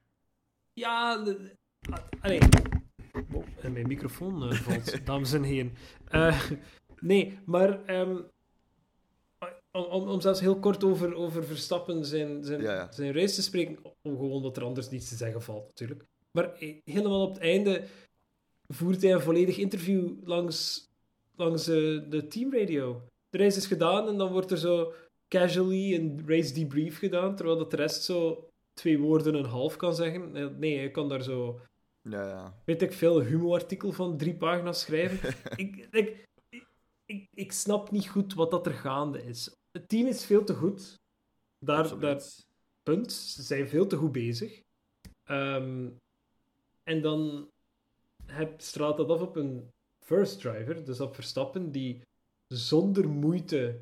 [0.73, 1.23] Ja,
[2.21, 2.39] allee.
[3.31, 5.73] Oh, mijn microfoon eh, valt, dames en heren.
[6.05, 6.41] Eh,
[6.99, 8.17] nee, maar ehm,
[9.77, 12.91] om, om, om zelfs heel kort over, over Verstappen zijn, zijn, Ja, ja.
[12.91, 16.03] zijn race te spreken, om gewoon dat er anders niets te zeggen valt, natuurlijk.
[16.31, 17.83] Maar eh, helemaal op het einde
[18.67, 20.89] voert hij een volledig interview langs,
[21.35, 21.75] langs eh,
[22.09, 23.01] de teamradio.
[23.29, 24.93] De race is gedaan en dan wordt er zo
[25.27, 29.75] casually een race debrief gedaan, terwijl dat de rest zo twee woorden en een half
[29.75, 30.35] kan zeggen.
[30.35, 31.59] Eh, Nee, hij kan daar zo,
[32.01, 32.61] Ja, ja.
[32.65, 35.33] weet ik veel, humorartikel van drie pagina's schrijven.
[35.55, 36.25] ik, ik,
[37.05, 39.51] ik, ik snap niet goed wat dat er gaande is.
[39.73, 41.01] Het team is veel te goed.
[41.59, 42.21] Daar, daar,
[42.83, 43.11] punt.
[43.11, 44.61] Ze zijn veel te goed bezig.
[45.23, 45.89] Ehm,
[46.83, 47.49] en dan
[48.25, 52.01] heb, straalt dat af op een first driver, dus op Verstappen, die
[52.47, 53.81] zonder moeite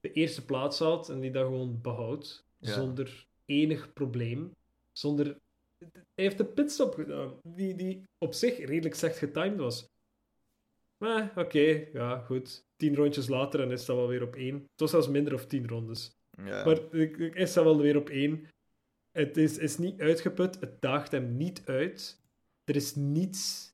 [0.00, 2.46] de eerste plaats haalt en die dat gewoon behoudt.
[2.58, 2.72] Ja.
[2.72, 4.56] Zonder enig probleem.
[4.92, 5.38] Zonder...
[5.78, 9.88] Hij heeft de pitstop gedaan, die, die op zich redelijk slecht getimed was.
[10.96, 12.66] Maar oké, ja, goed.
[12.78, 14.54] Tien rondjes later en is dat wel weer op één.
[14.54, 16.16] Het was zelfs minder of tien rondes.
[16.44, 16.64] Ja.
[16.64, 16.94] Maar
[17.34, 18.46] is dat wel weer op één.
[19.12, 20.60] Het is, is niet uitgeput.
[20.60, 22.20] Het daagt hem niet uit.
[22.64, 23.72] Er is niets,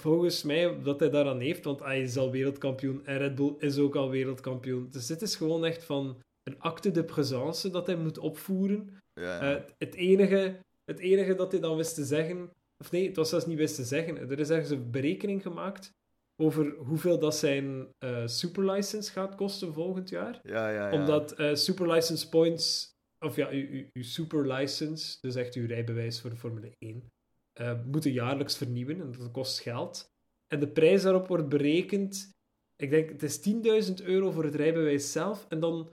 [0.00, 1.64] volgens mij, dat hij daaraan heeft.
[1.64, 4.88] Want hij is al wereldkampioen en Red Bull is ook al wereldkampioen.
[4.90, 8.98] Dus dit is gewoon echt van een acte de présence dat hij moet opvoeren.
[9.14, 9.56] ja, ja.
[9.56, 12.50] Eh, het, enige, het enige dat hij dan wist te zeggen...
[12.78, 14.18] Of nee, het was zelfs niet wist te zeggen.
[14.30, 15.92] Er is ergens een berekening gemaakt
[16.36, 21.00] over hoeveel dat zijn eh superlicense gaat kosten volgend jaar ja, ja, ja.
[21.00, 26.72] omdat eh superlicense points, of ja, uw, superlicense, dus echt uw rijbewijs voor de Formule
[26.78, 27.08] 1,
[27.52, 30.10] eh moeten jaarlijks vernieuwen en dat kost geld.
[30.46, 32.30] En de prijs daarop wordt berekend,
[32.76, 33.40] ik denk, het is
[33.98, 35.90] 10.000 euro voor het rijbewijs zelf en dan,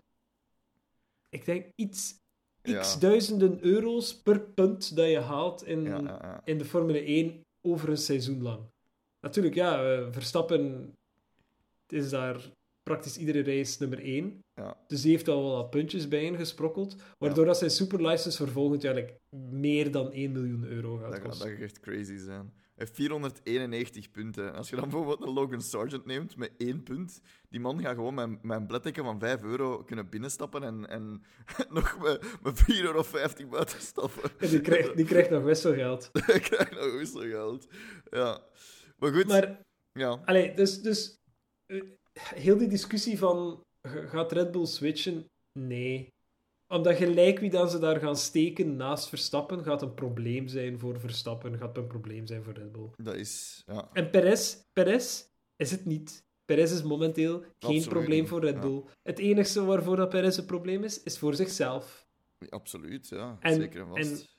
[1.29, 2.17] ik denk, iets,
[2.63, 2.79] Ja.
[2.81, 6.41] x duizenden euro's per punt dat je haalt in, Ja, ja, ja.
[6.45, 8.59] in de Formule 1 over een seizoen lang.
[9.21, 10.93] Natuurlijk, ja, eh, Verstappen
[11.87, 12.51] is daar
[12.83, 14.39] praktisch iedere race nummer 1.
[14.53, 14.77] Ja.
[14.87, 16.95] Dus die heeft al wel wat puntjes bij ingesprokkeld.
[17.17, 21.13] Waardoor dat zijn superlicense voor volgend jaar like, meer dan 1 miljoen euro gaat Dat
[21.13, 21.49] gaat, dat kosten.
[21.51, 22.53] gaat echt crazy zijn.
[22.79, 24.53] Hij heeft 491 punten.
[24.53, 28.13] Als je dan bijvoorbeeld een Logan Sargent neemt met één punt, die man gaat gewoon
[28.13, 31.23] met, met een bledteken van 5 euro kunnen binnenstappen en, en
[31.69, 33.03] nog met, met 4,50 euro
[33.49, 34.31] buiten stappen.
[34.37, 36.09] En die, krijgt, die krijgt nog wisselgeld.
[36.13, 37.67] Hij krijgt nog wisselgeld.
[38.09, 38.41] Ja.
[38.99, 39.61] Maar goed, Maar,
[39.93, 40.21] ja.
[40.25, 41.17] allee, dus, dus
[41.65, 41.81] eh,
[42.13, 45.25] heel die discussie van gaat Red Bull switchen?
[45.59, 46.13] Nee.
[46.67, 50.99] Omdat gelijk wie dan ze daar gaan steken naast Verstappen gaat een probleem zijn voor
[50.99, 52.89] Verstappen, gaat een probleem zijn voor Red Bull.
[52.95, 53.63] Dat is...
[53.65, 53.89] Ja.
[53.93, 56.23] En Perez, Perez is het niet.
[56.45, 58.59] Perez is momenteel geen Absoluut probleem voor Red ja.
[58.61, 58.83] Bull.
[59.03, 62.07] Het enige waarvoor dat Perez een probleem is, is voor zichzelf.
[62.49, 63.37] Absoluut, ja.
[63.39, 64.37] En- Zeker en vast.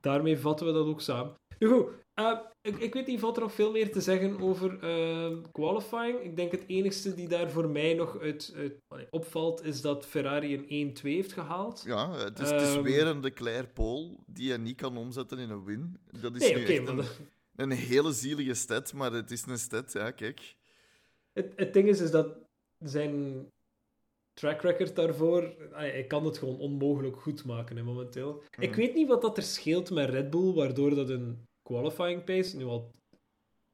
[0.00, 1.34] Daarmee vatten we dat ook samen.
[1.66, 5.36] Goed, eh, ik, ik weet niet, valt er nog veel meer te zeggen over eh,
[5.52, 6.20] qualifying?
[6.20, 10.06] Ik denk het enigste die daar voor mij nog uit, uit allee, opvalt, is dat
[10.06, 11.82] Ferrari een 1-2 heeft gehaald.
[11.86, 15.38] Ja, het is, het is Ehm, weer een Leclerc pole die je niet kan omzetten
[15.38, 15.96] in een win.
[16.20, 17.20] Dat is Nee, nu echt een, dat-
[17.56, 20.56] een hele zielige stat, maar het is een stat, ja, kijk.
[21.32, 22.28] Het, het ding is, is dat
[22.78, 23.46] zijn
[24.34, 25.54] track record daarvoor...
[25.70, 28.42] Hij kan het gewoon onmogelijk goed maken hè, momenteel.
[28.58, 28.78] Ik Mhm.
[28.78, 32.64] weet niet wat dat er scheelt met Red Bull, waardoor dat een qualifying pace, nu
[32.64, 32.90] al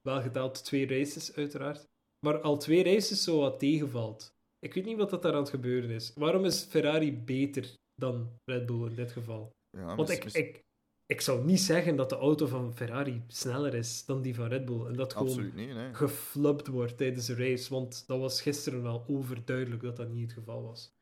[0.02, 1.88] wel geteld twee races uiteraard,
[2.26, 4.34] maar al twee races zo wat tegenvalt.
[4.58, 6.12] Ik weet niet wat dat daar aan het gebeuren is.
[6.14, 9.50] Waarom is Ferrari beter dan Red Bull in dit geval?
[9.70, 10.64] Ja, Want ik, ik,
[11.06, 14.64] ik zou niet zeggen dat de auto van Ferrari sneller is dan die van Red
[14.64, 14.86] Bull.
[14.86, 15.94] En dat gewoon niet, nee.
[15.94, 17.74] geflubbed wordt tijdens de race.
[17.74, 20.95] Want dat was gisteren wel overduidelijk dat dat niet het geval was.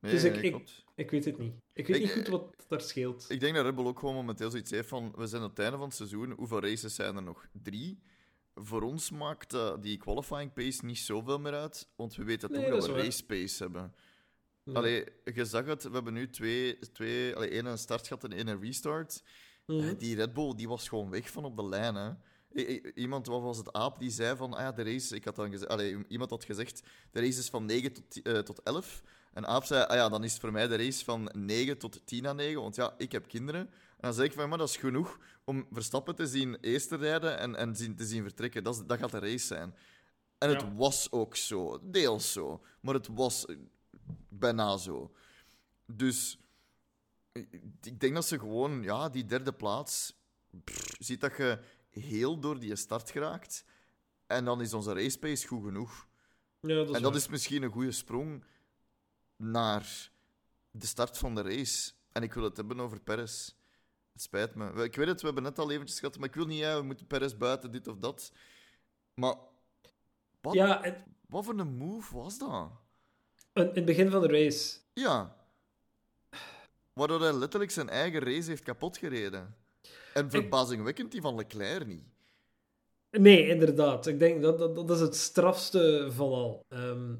[0.00, 0.36] Nee dus ik-
[0.94, 1.54] ik- weet het niet.
[1.72, 3.26] Ik weet Ik- niet goed wat daar scheelt.
[3.28, 5.12] Ik denk dat Red Bull ook gewoon momenteel zoiets heeft van...
[5.16, 6.30] We zijn aan het einde van het seizoen.
[6.30, 7.46] Hoeveel races zijn er nog?
[7.52, 7.98] Drie.
[8.58, 12.60] voor ons maakt eh, die qualifying pace niet zoveel meer uit, want we weten Nee,
[12.60, 13.94] toch dat dat we race pace hebben.
[14.62, 14.72] Ja.
[14.72, 15.04] Allee,
[15.34, 18.46] je zag het, we hebben nu twee, twee allee, één een start gehad en één
[18.48, 19.22] een restart.
[19.66, 19.80] Mhm.
[19.88, 21.94] Eh, Die Red Bull die was gewoon weg van op de lijn.
[21.94, 22.10] Hè.
[22.94, 25.50] Iemand, wat was het, Aap, die zei van, ah ja, de race, ik had dan
[25.50, 29.02] gezegd, allee, iemand had gezegd, de race is van 9 tot, eh, tot 11.
[29.36, 32.06] En Aap zei, ah ja, dan is het voor mij de race van 9 tot
[32.06, 33.60] 10 à 9, want ja, ik heb kinderen.
[33.60, 33.70] En
[34.00, 37.56] dan zeg ik van, maar dat is genoeg om Verstappen te zien eerste rijden en,
[37.56, 38.64] en zien, te zien vertrekken.
[38.64, 39.74] Dat, is, dat gaat de race zijn.
[40.38, 43.46] En het was ook zo, deels zo, maar het was
[44.28, 45.14] bijna zo.
[45.86, 46.38] Dus
[47.82, 50.16] ik denk dat ze gewoon, ja, die derde plaats,
[50.64, 51.58] pff, ziet dat je
[51.90, 53.64] heel door die start geraakt.
[54.26, 56.06] En dan is onze race pace goed genoeg.
[56.60, 57.20] Ja, dat is en dat waar.
[57.20, 58.44] is misschien een goede sprong
[59.36, 60.10] naar
[60.70, 61.92] de start van de race.
[62.12, 63.54] En ik wil het hebben over Perez.
[64.12, 64.84] Het spijt me.
[64.84, 66.82] Ik weet het, we hebben net al eventjes gehad, maar ik wil niet, ja, we
[66.82, 68.32] moeten Perez buiten, dit of dat.
[69.14, 69.34] Maar
[70.40, 70.96] wat, Ja,
[71.28, 72.70] wat voor een move was dat?
[73.52, 74.78] in het begin van de race.
[74.92, 75.36] Ja.
[76.92, 79.56] Waardoor hij letterlijk zijn eigen race heeft kapotgereden.
[80.14, 82.04] En verbazingwekkend die van Leclerc niet.
[83.10, 84.06] Nee, inderdaad.
[84.06, 86.64] Ik denk dat dat, dat is het strafste van al.
[86.68, 87.10] Eh,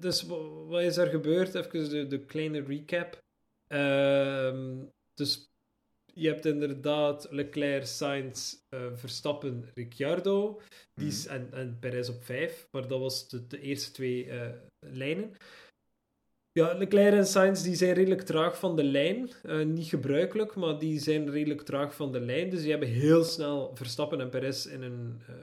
[0.00, 1.54] dus wa- wat is er gebeurd?
[1.54, 3.24] Even de, de kleine recap.
[3.66, 5.50] Ehm, dus
[6.12, 10.60] je hebt inderdaad Leclerc, Sainz, eh, Verstappen, Ricciardo
[10.94, 12.68] die is, en, en Perez op vijf.
[12.70, 15.32] Maar dat was de, de eerste twee eh, lijnen.
[16.52, 19.30] Ja, Leclerc en Sainz die zijn redelijk traag van de lijn.
[19.42, 22.50] Eh, niet gebruikelijk, maar die zijn redelijk traag van de lijn.
[22.50, 25.34] Dus die hebben heel snel Verstappen en Perez in een, eh,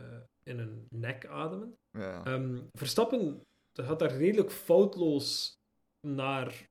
[0.44, 1.76] in een nek ademen.
[1.92, 2.24] Ja.
[2.26, 3.42] Ehm, Verstappen
[3.74, 5.58] gaat daar redelijk foutloos
[6.08, 6.70] naar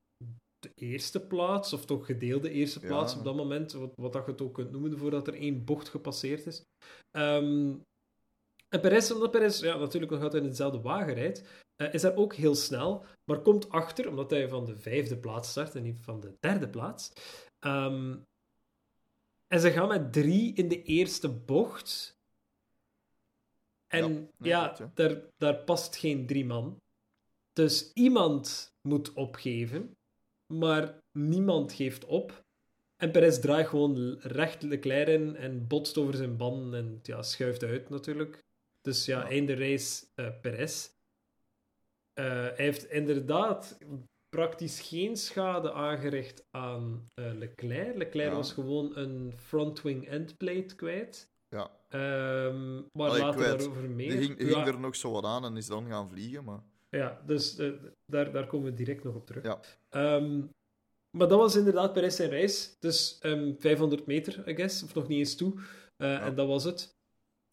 [0.58, 2.86] de eerste plaats, of toch gedeelde eerste Ja.
[2.86, 5.64] plaats op dat moment, wat, wat dat je het ook kunt noemen, voordat er één
[5.64, 6.62] bocht gepasseerd is.
[7.10, 7.74] Ehm,
[8.68, 12.16] en Perez, omdat Perez ja, natuurlijk nog altijd in dezelfde wagen rijdt, eh, is daar
[12.16, 16.00] ook heel snel, maar komt achter, omdat hij van de vijfde plaats start en niet
[16.00, 17.12] van de derde plaats.
[17.58, 18.16] Ehm,
[19.46, 22.16] en ze gaan met drie in de eerste bocht.
[23.86, 26.81] En Ja, ja, daar, daar past geen drie man.
[27.52, 29.96] Dus iemand moet opgeven,
[30.54, 32.44] maar niemand geeft op.
[32.96, 37.62] En Perez draait gewoon recht Leclerc in en botst over zijn banden en ja, schuift
[37.62, 38.44] uit natuurlijk.
[38.80, 40.90] Dus ja, einde race eh Perez.
[42.12, 43.78] Eh, hij heeft inderdaad
[44.28, 47.96] praktisch geen schade aangericht aan eh, Leclerc.
[47.96, 48.36] Leclerc Ja.
[48.36, 51.30] was gewoon een frontwing endplate kwijt.
[51.48, 51.70] ja.
[51.88, 53.58] Ehm, maar Allee, later kwijt.
[53.58, 54.08] daarover meer.
[54.10, 56.62] Die ging, ging ja, er nog zo wat aan en is dan gaan vliegen, maar...
[56.96, 57.72] ja, dus eh,
[58.06, 59.44] daar, daar komen we direct nog op terug.
[59.44, 59.60] Ja.
[59.88, 60.40] Ehm,
[61.10, 62.76] maar dat was inderdaad Perez zijn reis.
[62.78, 64.82] Dus ehm 500 meter, I guess.
[64.82, 65.60] Of nog niet eens toe.
[65.96, 66.80] Eh, En dat was het.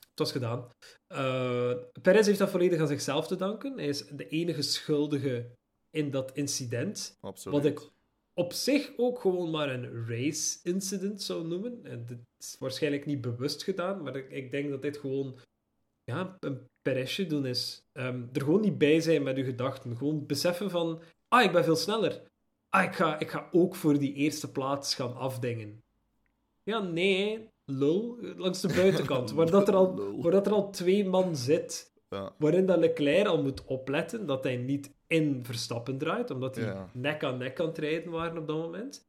[0.10, 0.70] Het was gedaan.
[1.08, 3.74] Eh Perez heeft dat volledig aan zichzelf te danken.
[3.74, 5.52] Hij is de enige schuldige
[5.90, 7.18] in dat incident.
[7.22, 7.62] Absoluut.
[7.62, 7.90] Wat ik
[8.34, 11.80] op zich ook gewoon maar een race-incident zou noemen.
[11.84, 15.40] En dit is waarschijnlijk niet bewust gedaan, maar ik, ik denk dat dit gewoon
[16.10, 17.84] ja, een peresje doen is.
[17.92, 19.98] Ehm, er gewoon niet bij zijn met je gedachten.
[19.98, 22.22] Gewoon beseffen van, ah, ik ben veel sneller.
[22.70, 25.84] Ah, ik ga, ik ga ook voor die eerste plaats gaan afdingen.
[26.64, 29.32] Ja, nee, lul, langs de buitenkant.
[29.38, 32.34] waar, dat er al, waar dat er al twee man zit Ja.
[32.38, 36.90] waarin dat Leclerc al moet opletten dat hij niet in Verstappen draait, omdat Ja.
[36.94, 39.08] nek aan nek aan het rijden waren op dat moment.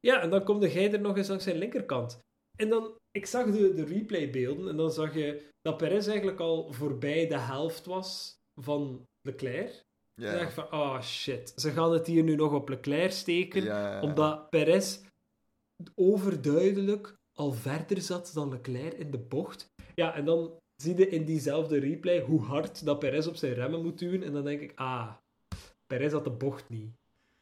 [0.00, 2.18] Ja, en dan komde jij er nog eens langs zijn linkerkant.
[2.56, 6.72] En dan, ik zag de, de replaybeelden en dan zag je dat Perez eigenlijk al
[6.72, 9.84] voorbij de helft was van Leclerc.
[10.14, 10.30] Ja.
[10.30, 13.62] Dan dacht ik van, ah shit, ze gaan het hier nu nog op Leclerc steken,
[13.62, 14.02] ja.
[14.02, 15.00] omdat Perez
[15.94, 19.72] overduidelijk al verder zat dan Leclerc in de bocht.
[19.94, 23.82] Ja, en dan zie je in diezelfde replay hoe hard dat Perez op zijn remmen
[23.82, 24.22] moet duwen.
[24.22, 25.12] En dan denk ik, ah,
[25.86, 26.90] Perez had de bocht niet.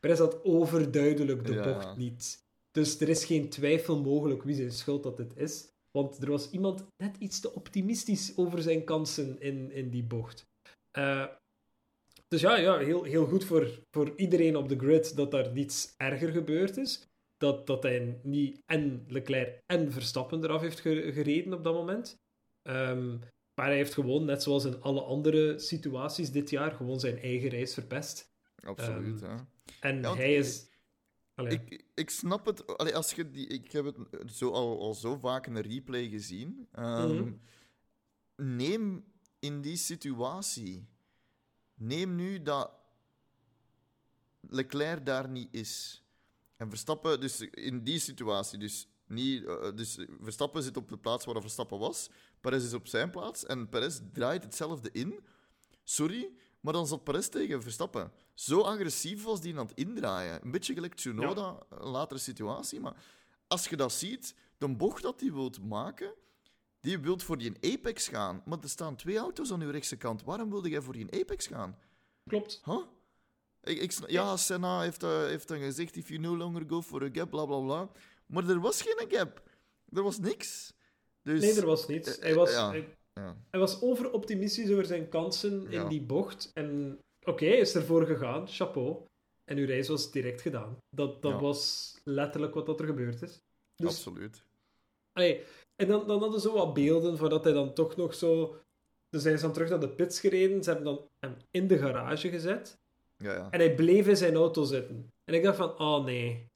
[0.00, 1.62] Perez had overduidelijk de Ja.
[1.62, 2.46] bocht niet.
[2.78, 5.68] Dus er is geen twijfel mogelijk wie zijn schuld dat dit is.
[5.90, 10.46] Want er was iemand net iets te optimistisch over zijn kansen in, in die bocht.
[10.90, 11.26] Eh,
[12.28, 15.94] dus ja, ja heel, heel goed voor, voor iedereen op de grid dat daar niets
[15.96, 17.06] erger gebeurd is.
[17.36, 22.16] Dat, dat hij niet en Leclerc en Verstappen eraf heeft ge- gereden op dat moment.
[22.62, 23.08] Ehm,
[23.54, 27.48] maar hij heeft gewoon, net zoals in alle andere situaties dit jaar, gewoon zijn eigen
[27.48, 28.30] reis verpest.
[28.64, 29.36] Absoluut, Ehm, hè.
[29.80, 30.66] En Ja, hij is...
[31.38, 32.76] Allee, Ik, ik snap het.
[32.76, 36.08] Allee, als je die, ik heb het zo, al, al zo vaak in een replay
[36.08, 36.68] gezien.
[36.72, 37.32] Ehm, Mhm.
[38.36, 39.04] Neem
[39.38, 40.86] in die situatie.
[41.74, 42.70] Neem nu dat
[44.40, 46.02] Leclerc daar niet is.
[46.56, 51.24] En Verstappen, dus in die situatie, dus Niet, eh, dus Verstappen zit op de plaats
[51.24, 52.10] waar Verstappen was.
[52.40, 53.46] Perez is op zijn plaats.
[53.46, 55.20] En Perez draait hetzelfde in.
[55.84, 56.30] Sorry,
[56.68, 58.12] maar dan zat Perez tegen Verstappen.
[58.34, 60.44] Zo agressief was die aan het indraaien.
[60.44, 62.80] Een beetje gelijk Tsunoda, een latere situatie.
[62.80, 62.94] Maar
[63.46, 66.14] als je dat ziet, de bocht dat hij wilt maken,
[66.80, 68.42] die wilt voor die apex gaan.
[68.44, 70.22] Maar er staan twee auto's aan uw rechtse kant.
[70.22, 71.78] Waarom wilde jij voor die apex gaan?
[72.26, 72.60] Klopt.
[72.64, 72.84] Huh?
[73.62, 77.08] Ik, ja, Senna heeft, eh, heeft dan gezegd: if you no longer go for a
[77.12, 77.90] gap, bla bla bla.
[78.26, 79.42] Maar er was geen gap.
[79.92, 80.72] Er was niks.
[81.22, 82.18] Dus, Nee, er was niets.
[82.18, 82.68] eh, Hij was, ja.
[82.70, 85.82] hij, Ja, hij was overoptimistisch over zijn kansen Ja.
[85.82, 86.50] in die bocht.
[86.54, 88.48] En oké, hij is ervoor gegaan.
[88.48, 88.96] Chapeau.
[89.44, 90.76] En uw reis was direct gedaan.
[90.90, 91.40] Dat, dat Ja.
[91.40, 93.40] was letterlijk wat dat er gebeurd is.
[93.76, 94.42] Dus, absoluut.
[95.12, 95.42] allee,
[95.76, 98.56] en dan, dan hadden ze wat beelden van dat hij dan toch nog zo...
[99.10, 100.62] Dus hij is dan terug naar de pits gereden.
[100.64, 102.78] Ze hebben dan hem in de garage gezet.
[103.16, 103.50] Ja, ja.
[103.50, 105.10] En hij bleef in zijn auto zitten.
[105.24, 106.46] En ik dacht van, oh nee.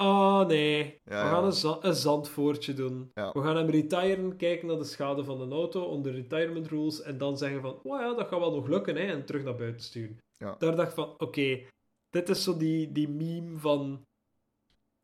[0.00, 0.78] Oh nee.
[0.84, 1.28] Ja, We ja.
[1.30, 3.10] gaan een, za- een zandvoortje doen.
[3.14, 3.32] Ja.
[3.32, 7.02] We gaan hem retiren, kijken naar de schade van de auto onder retirement rules.
[7.02, 8.96] En dan zeggen van, oh ja, dat gaat wel nog lukken.
[8.96, 10.18] Hè, en terug naar buiten sturen.
[10.36, 10.54] Ja.
[10.58, 11.60] Daar dacht ik van, oké.
[12.10, 14.02] dit is zo die, die meme van...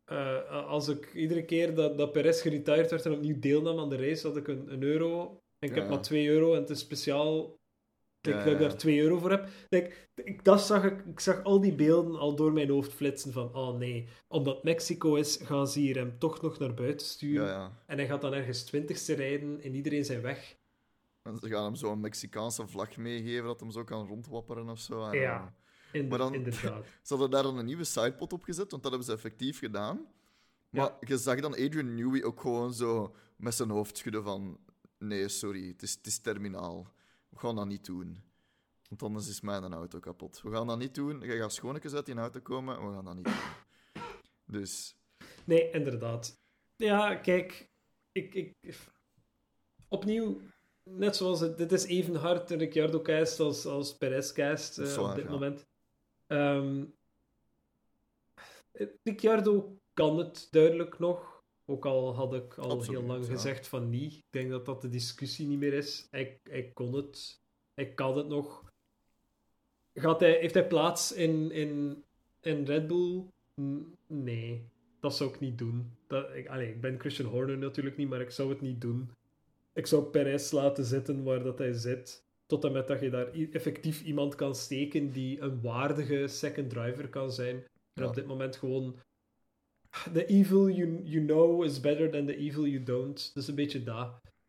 [0.05, 3.95] eh, als ik iedere keer dat, dat Perez geretired werd en opnieuw deelnam aan de
[3.97, 5.37] race, had ik een, een euro.
[5.59, 7.56] En ik heb maar 2 euro en het is speciaal
[8.27, 9.49] ik dat ik daar 2 euro voor heb.
[9.69, 13.31] Denk, ik, dat zag ik, ik zag al die beelden al door mijn hoofd flitsen
[13.33, 17.45] van, oh nee, omdat Mexico is, gaan ze hier hem toch nog naar buiten sturen.
[17.45, 17.77] Ja, ja.
[17.85, 20.55] En hij gaat dan ergens twintigste rijden in iedereen zijn weg.
[21.21, 24.79] En ze gaan hem zo een Mexicaanse vlag meegeven dat hem zo kan rondwapperen of
[24.79, 25.03] zo.
[25.09, 25.55] En, Ja.
[25.91, 26.85] In, Maar dan- Inderdaad.
[27.03, 30.05] Ze hadden daar dan een nieuwe sidepot op gezet, want dat hebben ze effectief gedaan.
[30.69, 34.59] Maar je zag dan Adrian Newey ook gewoon zo met zijn hoofd schudden van...
[34.99, 36.91] Nee, sorry, het is, het is terminaal.
[37.29, 38.23] We gaan dat niet doen.
[38.89, 40.41] Want anders is mijn auto kapot.
[40.41, 41.21] We gaan dat niet doen.
[41.21, 43.33] Je gaat schoonetjes uit die auto komen en we gaan dat niet doen.
[44.45, 44.97] Dus...
[45.45, 46.39] Nee, inderdaad.
[46.75, 47.69] Ja, kijk,
[48.11, 48.55] ik, ik,
[49.87, 50.41] opnieuw,
[50.83, 54.97] net zoals het, dit is even hard een Ricciardo cast als, als Perez cast eh,
[54.97, 55.31] op dit ja.
[55.31, 55.67] moment.
[56.27, 56.85] Ehm,
[59.03, 61.36] Ricciardo kan het duidelijk nog,
[61.69, 63.31] ook al had ik al Absoluut, heel lang ja.
[63.31, 64.13] gezegd van niet.
[64.13, 66.07] Ik denk dat dat de discussie niet meer is.
[66.09, 67.41] Hij, hij kon het,
[67.73, 68.65] hij kan het nog.
[69.93, 72.03] Gaat hij, heeft hij plaats in, in,
[72.41, 73.27] in Red Bull?
[74.07, 75.91] Nee, dat zou ik niet doen.
[76.07, 79.11] Dat, ik, allee, ik ben Christian Horner natuurlijk niet, maar ik zou het niet doen.
[79.73, 82.25] Ik zou Perez laten zitten waar dat hij zit.
[82.45, 87.09] Tot en met dat je daar effectief iemand kan steken die een waardige second driver
[87.09, 87.55] kan zijn.
[87.55, 88.07] En Ja.
[88.07, 88.99] op dit moment gewoon...
[90.13, 93.31] The evil you, you know is better than the evil you don't.
[93.33, 93.95] Dus een beetje dat.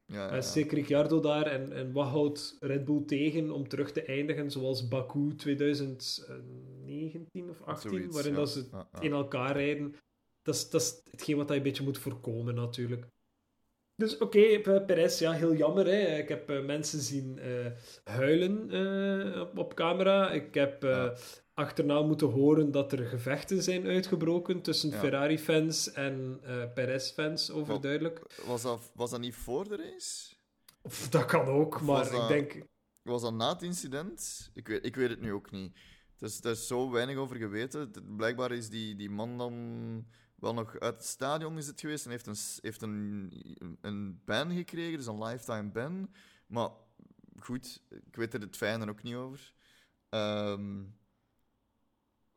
[0.07, 0.41] Ja, ja, Uh, ja.
[0.41, 1.47] Zeker Ricciardo daar.
[1.47, 7.63] En, en wat houdt Red Bull tegen om terug te eindigen zoals Baku 2019 of
[7.63, 8.39] 18, Zoiets, waarin ja.
[8.39, 8.65] dat ze
[9.01, 9.95] in elkaar rijden.
[10.43, 13.07] Dat is, dat is hetgeen wat je een beetje moet voorkomen, natuurlijk.
[13.95, 15.87] Dus oké, P- Perez, ja, heel jammer.
[15.87, 16.17] Hè.
[16.19, 17.67] Ik heb eh, mensen zien eh,
[18.05, 20.31] huilen eh, op, op camera.
[20.31, 21.11] Ik heb eh.
[21.59, 24.99] Achterna moeten horen dat er gevechten zijn uitgebroken tussen Ja.
[24.99, 28.43] Ferrari-fans en eh Perez-fans, overduidelijk.
[28.47, 30.35] Was dat, was dat niet voor de race?
[30.83, 32.63] Of, dat kan ook, maar ik dat- denk...
[33.03, 34.51] Was dat na het incident?
[34.55, 35.77] Ik weet, ik weet het nu ook niet.
[36.19, 37.91] Dus er is zo weinig over geweten.
[38.17, 42.11] Blijkbaar is die, die man dan wel nog uit het stadion is het geweest en
[42.11, 43.33] heeft een, heeft een,
[43.81, 46.11] een ban gekregen, dus een lifetime ban.
[46.47, 46.71] Maar
[47.39, 49.53] goed, ik weet er het fijne ook niet over.
[50.09, 50.83] Ehm,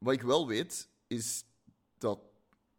[0.01, 1.43] wat ik wel weet, is
[1.97, 2.19] dat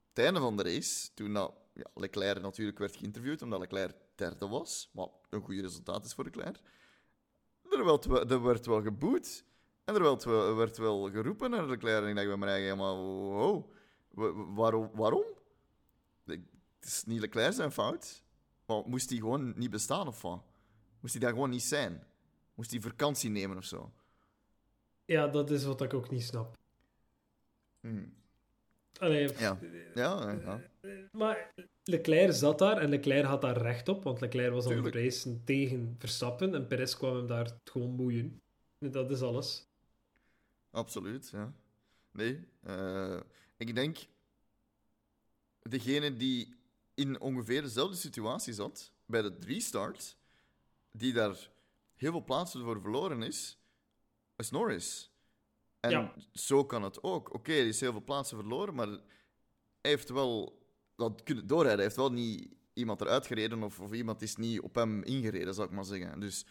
[0.08, 1.50] het einde van de race, toen ja,
[1.94, 6.60] Leclerc natuurlijk werd geïnterviewd, omdat Leclerc derde was, wat een goed resultaat is voor Leclerc,
[7.70, 9.44] er werd wel, er werd wel geboet.
[9.84, 12.02] En er werd wel, geroepen naar Leclerc.
[12.02, 13.70] En ik dacht bij mijn eigen, helemaal, wow,
[14.08, 14.90] wa- wa- waarom?
[14.94, 15.24] waarom?
[16.24, 16.40] Het
[16.80, 18.22] is niet Leclerc zijn fout.
[18.66, 20.42] Maar moest hij gewoon niet bestaan of wat?
[21.00, 22.06] Moest hij daar gewoon niet zijn?
[22.54, 23.92] Moest hij vakantie nemen of zo?
[25.04, 26.58] Ja, dat is wat ik ook niet snap.
[27.82, 28.14] Hmm.
[28.98, 29.58] Allee, Ja.
[29.94, 30.60] Ja, ja.
[31.12, 31.54] Maar
[31.84, 35.04] Leclerc zat daar en Leclerc had daar recht op, want Leclerc was aan het Tuurlijk.
[35.04, 38.40] racen tegen Verstappen en Perez kwam hem daar gewoon boeien.
[38.78, 39.66] Dat is alles.
[40.70, 41.52] Absoluut, ja.
[42.12, 43.20] Nee, eh,
[43.56, 43.98] ik denk...
[45.62, 46.54] Degene die
[46.94, 50.16] in ongeveer dezelfde situatie zat, bij de restart,
[50.92, 51.50] die daar
[51.94, 53.58] heel veel plaatsen voor verloren is,
[54.36, 55.11] is Norris.
[55.82, 56.14] En Ja.
[56.32, 57.34] zo kan het ook.
[57.34, 59.00] Oké, hij is heel veel plaatsen verloren, maar hij
[59.80, 60.60] heeft wel
[60.96, 61.74] dat kunnen doorrijden.
[61.74, 65.54] Hij heeft wel niet iemand eruit gereden of, of iemand is niet op hem ingereden,
[65.54, 66.20] zou ik maar zeggen.
[66.20, 66.46] Dus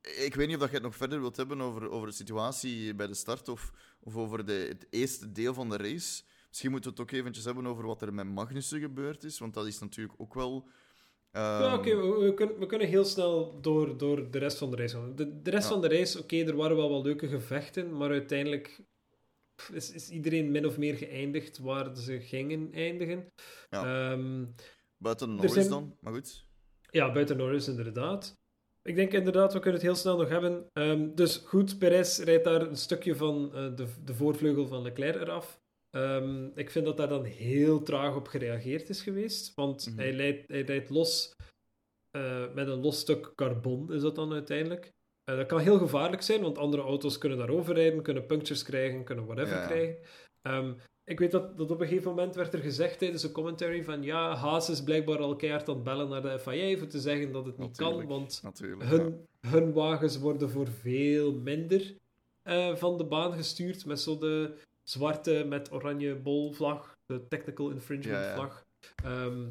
[0.00, 2.94] ik weet niet of dat je het nog verder wilt hebben over, over de situatie
[2.94, 6.22] bij de start of, of over de, het eerste deel van de race.
[6.48, 9.54] Misschien moeten we het ook eventjes hebben over wat er met Magnussen gebeurd is, want
[9.54, 10.68] dat is natuurlijk ook wel...
[11.34, 14.70] Ja, ehm, oké, we, we kunnen, we kunnen heel snel door, door de rest van
[14.70, 15.16] de race gaan.
[15.16, 15.72] De, de rest Ja.
[15.72, 18.80] van de race, oké, er waren wel wat leuke gevechten, maar uiteindelijk
[19.54, 23.32] pff, is, is iedereen min of meer geëindigd waar ze gingen eindigen.
[23.70, 24.10] Ja.
[24.12, 24.44] Ehm,
[24.98, 26.46] Buiten Norris zijn- dan, maar goed.
[26.90, 28.36] ja, buiten Norris inderdaad.
[28.82, 30.66] Ik denk inderdaad, we kunnen het heel snel nog hebben.
[30.72, 35.20] Ehm, dus goed, Perez rijdt daar een stukje van eh, de, de voorvleugel van Leclerc
[35.20, 35.60] eraf.
[35.94, 39.54] Ehm, ik vind dat daar dan heel traag op gereageerd is geweest.
[39.54, 39.98] Want Mhm.
[39.98, 41.32] hij, rijdt, hij rijdt los
[42.10, 44.92] eh, met een los stuk carbon, is dat dan uiteindelijk.
[45.24, 49.04] Eh, dat kan heel gevaarlijk zijn, want andere auto's kunnen daarover rijden, kunnen punctures krijgen,
[49.04, 49.96] kunnen whatever Ja, krijgen.
[50.42, 50.72] Ehm,
[51.04, 54.02] ik weet dat, dat op een gegeven moment werd er gezegd tijdens een commentary van
[54.02, 57.32] ja, Haas is blijkbaar al keihard aan het bellen naar de FIA voor te zeggen
[57.32, 58.86] dat het niet kan, want ja.
[58.86, 61.96] hun, hun wagens worden voor veel minder
[62.42, 68.26] eh, van de baan gestuurd met zo de zwarte met oranje bolvlag, de technical infringement
[68.26, 68.64] vlag.
[69.04, 69.48] Ehm,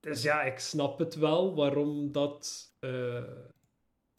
[0.00, 3.22] dus ja, ik snap het wel waarom dat eh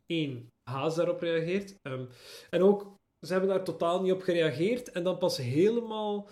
[0.06, 1.76] één Haas daarop reageert.
[1.82, 2.06] Ehm,
[2.50, 4.92] en ook, ze hebben daar totaal niet op gereageerd.
[4.92, 6.30] En dan pas helemaal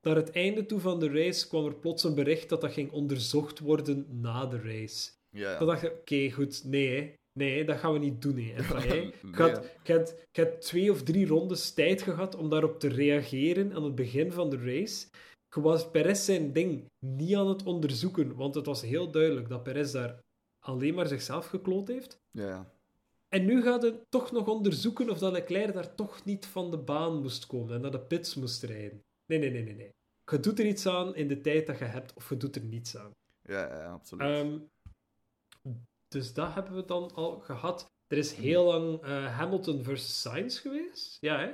[0.00, 2.92] naar het einde toe van de race kwam er plots een bericht dat dat ging
[2.92, 5.10] onderzocht worden na de race.
[5.28, 5.58] Ja, ja.
[5.58, 7.14] Dan dacht je, oké, goed, nee, hè.
[7.36, 8.38] Nee, dat gaan we niet doen.
[8.38, 8.78] Hè.
[8.86, 9.12] Nee,
[9.82, 14.32] Je had, twee of drie rondes tijd gehad om daarop te reageren aan het begin
[14.32, 15.06] van de race.
[15.54, 19.62] Je was Perez zijn ding niet aan het onderzoeken, want het was heel duidelijk dat
[19.62, 20.20] Perez daar
[20.58, 22.18] alleen maar zichzelf gekloot heeft.
[22.30, 22.74] Ja, ja.
[23.28, 26.78] En nu gaat het toch nog onderzoeken of dat Leclerc daar toch niet van de
[26.78, 29.02] baan moest komen en naar de pits moest rijden.
[29.26, 29.94] Nee, nee, nee, nee, nee.
[30.24, 32.64] Je doet er iets aan in de tijd dat je hebt, of je doet er
[32.64, 33.10] niets aan.
[33.42, 34.22] Ja, ja, absoluut.
[34.22, 34.58] Ehm,
[36.08, 37.90] dus dat hebben we dan al gehad.
[38.06, 41.16] Er is heel lang eh, Hamilton versus Sainz geweest.
[41.20, 41.46] Ja, hè?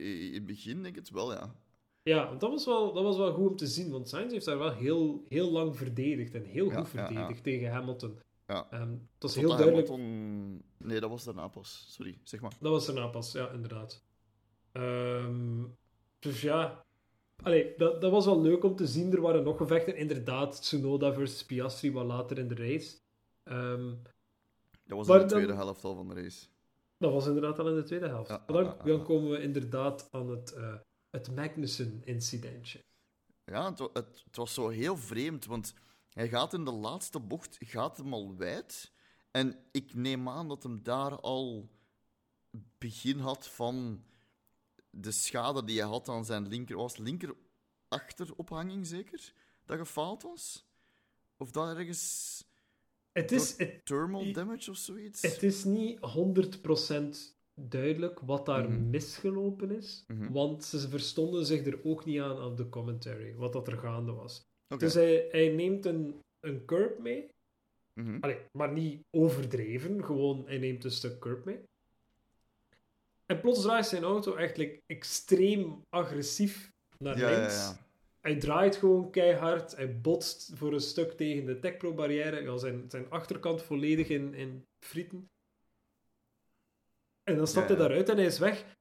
[0.00, 1.54] I- In het begin denk ik het wel, ja.
[2.02, 4.44] Ja, want dat was, wel, dat was wel goed om te zien, want Sainz heeft
[4.44, 7.06] daar wel heel, heel lang verdedigd en heel Ja, goed ja, ja.
[7.06, 8.18] verdedigd tegen Hamilton.
[8.46, 8.66] Ja.
[8.70, 9.88] Ehm, het was Tot heel duidelijk.
[9.88, 11.86] Hamilton- Nee, dat was daarna pas.
[11.88, 12.52] Sorry, zeg maar.
[12.60, 14.02] Dat was daarna pas, ja, inderdaad.
[14.72, 15.64] Ehm,
[16.18, 16.84] dus ja.
[17.42, 19.12] Allee, dat, dat was wel leuk om te zien.
[19.12, 19.96] Er waren nog gevechten.
[19.96, 22.96] Inderdaad, Tsunoda versus Piastri wat later in de race.
[23.46, 23.94] Ehm,
[24.86, 26.46] Dat was in de dan- tweede helft al van de race.
[26.98, 28.28] dat was inderdaad al in de tweede helft.
[28.30, 30.74] Ja, dan, ja, komen we inderdaad aan het, eh,
[31.10, 32.84] het Magnussen-incidentje.
[33.44, 35.74] Ja, het, het, het was zo heel vreemd, want
[36.10, 38.92] hij gaat in de laatste bocht gaat hem al wijd.
[39.30, 41.68] En ik neem aan dat hem daar al
[42.78, 44.04] begin had van
[44.90, 46.76] de schade die hij had aan zijn linker...
[46.76, 47.34] Was linker
[47.88, 49.32] achterophanging zeker?
[49.64, 50.66] Dat gefaald was?
[51.36, 52.44] Of dat ergens
[53.16, 55.22] Het is, het, thermal damage of zoiets?
[55.22, 58.90] het is niet 100% duidelijk wat daar Mhm.
[58.90, 60.04] misgelopen is.
[60.06, 60.32] Mhm.
[60.32, 64.12] Want ze verstonden zich er ook niet aan op de commentary, wat dat er gaande
[64.12, 64.44] was.
[64.78, 67.28] Dus hij, hij neemt een, een curb mee.
[68.20, 71.58] Allee, maar niet overdreven, gewoon hij neemt een stuk curb mee.
[73.26, 77.54] En plots draait zijn auto eigenlijk extreem agressief naar Ja, ja, links.
[77.54, 77.85] ja.
[78.26, 79.76] Hij draait gewoon keihard.
[79.76, 82.42] Hij botst voor een stuk tegen de techpro-barrière.
[82.42, 85.30] Ja, zijn, zijn achterkant volledig in, in frieten.
[87.22, 88.76] En dan stapt Ja, hij daaruit en hij is weg.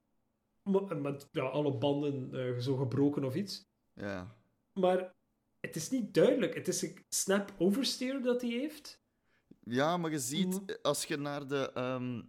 [0.64, 3.66] Maar- Met ja, alle banden eh, zo gebroken of iets.
[3.94, 4.36] ja.
[4.74, 5.14] Maar
[5.60, 6.54] het is niet duidelijk.
[6.56, 9.02] Het is een snap oversteer dat hij heeft.
[9.64, 11.72] Ja, maar je ziet, eh, als je naar de.
[11.74, 12.22] ehm,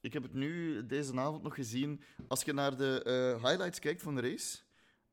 [0.00, 2.00] ik heb het nu deze avond nog gezien.
[2.28, 4.58] Als je naar de eh, highlights kijkt van de race.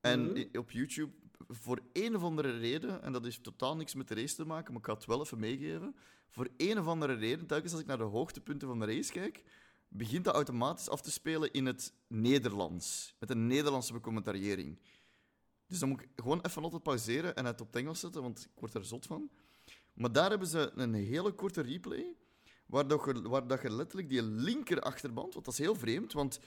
[0.02, 0.36] En Mhm.
[0.38, 1.12] i- op YouTube,
[1.48, 3.02] voor een of andere reden.
[3.02, 5.22] En dat heeft totaal niks met de race te maken, maar ik ga het wel
[5.22, 5.96] even meegeven.
[6.30, 9.44] Voor een of andere reden, telkens als ik naar de hoogtepunten van de race kijk.
[9.88, 13.16] begint dat automatisch af te spelen in het Nederlands.
[13.20, 14.80] Met een Nederlandse becommentariëring.
[15.68, 18.40] Dus dan moet ik gewoon even altijd pauzeren en het op het Engels zetten, want
[18.40, 19.30] ik word er zot van.
[19.94, 22.16] Maar daar hebben ze een hele korte replay,
[22.66, 26.14] waar, dat je, waar dat je letterlijk die linker achterband, want dat is heel vreemd,
[26.14, 26.40] want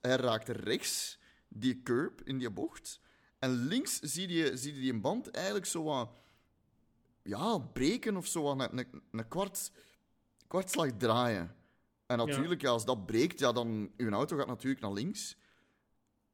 [0.00, 1.18] hij raakt rechts
[1.48, 3.00] die curb in die bocht,
[3.38, 6.10] en links zie je, zie je die band eigenlijk zo wat
[7.22, 9.72] ja, breken of zo wat een, een, een kwart,
[10.46, 11.54] kwartslag draaien.
[12.06, 12.70] En natuurlijk, ja.
[12.70, 15.36] als dat breekt, ja, dan uw auto gaat natuurlijk naar links.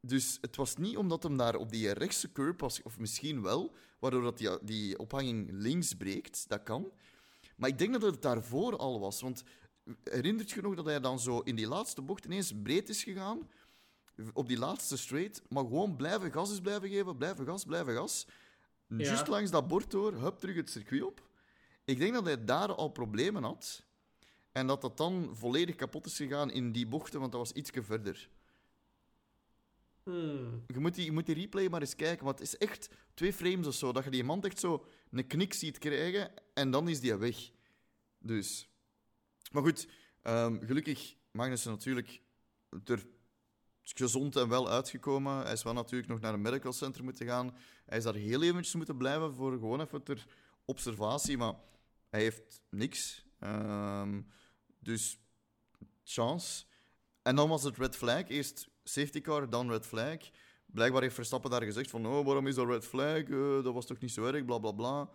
[0.00, 3.74] Dus het was niet omdat hem daar op die rechtse curb was, of misschien wel,
[3.98, 6.48] waardoor dat die, die ophanging links breekt.
[6.48, 6.92] Dat kan.
[7.56, 9.20] Maar ik denk dat het daarvoor al was.
[9.20, 9.42] Want
[10.04, 13.48] herinnert je nog dat hij dan zo in die laatste bocht ineens breed is gegaan?
[14.32, 18.26] Op die laatste straight, maar gewoon blijven gas is blijven geven, blijven gas, blijven gas.
[18.86, 18.96] Ja.
[18.96, 21.28] Just langs dat bord door, hup, terug het circuit op.
[21.84, 23.84] Ik denk dat hij daar al problemen had.
[24.52, 27.82] En dat dat dan volledig kapot is gegaan in die bochten, want dat was ietsje
[27.82, 28.28] verder.
[30.02, 30.64] Hmm.
[30.66, 33.32] Je moet, die, je moet die replay maar eens kijken, want het is echt twee
[33.32, 36.88] frames of zo, dat je die man echt zo een knik ziet krijgen en dan
[36.88, 37.50] is die weg.
[38.18, 38.68] Dus.
[39.52, 39.88] Maar goed,
[40.22, 42.20] ehm, gelukkig Magnussen natuurlijk
[42.84, 43.06] er
[43.82, 45.42] gezond en wel uitgekomen.
[45.42, 47.56] Hij is wel natuurlijk nog naar een medical center moeten gaan.
[47.86, 50.26] Hij is daar heel eventjes moeten blijven voor gewoon even ter
[50.64, 51.54] observatie, maar
[52.08, 53.24] hij heeft niks.
[53.38, 54.20] Ehm,
[54.78, 55.18] dus
[56.04, 56.64] chance.
[57.22, 58.28] En dan was het red flag.
[58.28, 60.18] Eerst safety car, dan red flag.
[60.66, 63.22] Blijkbaar heeft Verstappen daar gezegd van oh, waarom is dat red flag?
[63.22, 65.10] Eh, dat was toch niet zo erg, bla bla bla.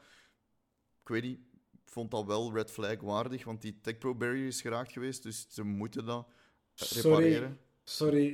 [1.01, 1.39] Ik weet niet.
[1.71, 5.23] Ik vond dat wel red flag waardig, want die Tech Pro barrier is geraakt geweest,
[5.23, 6.27] dus ze moeten dat
[6.75, 7.49] repareren.
[7.49, 7.57] Sorry,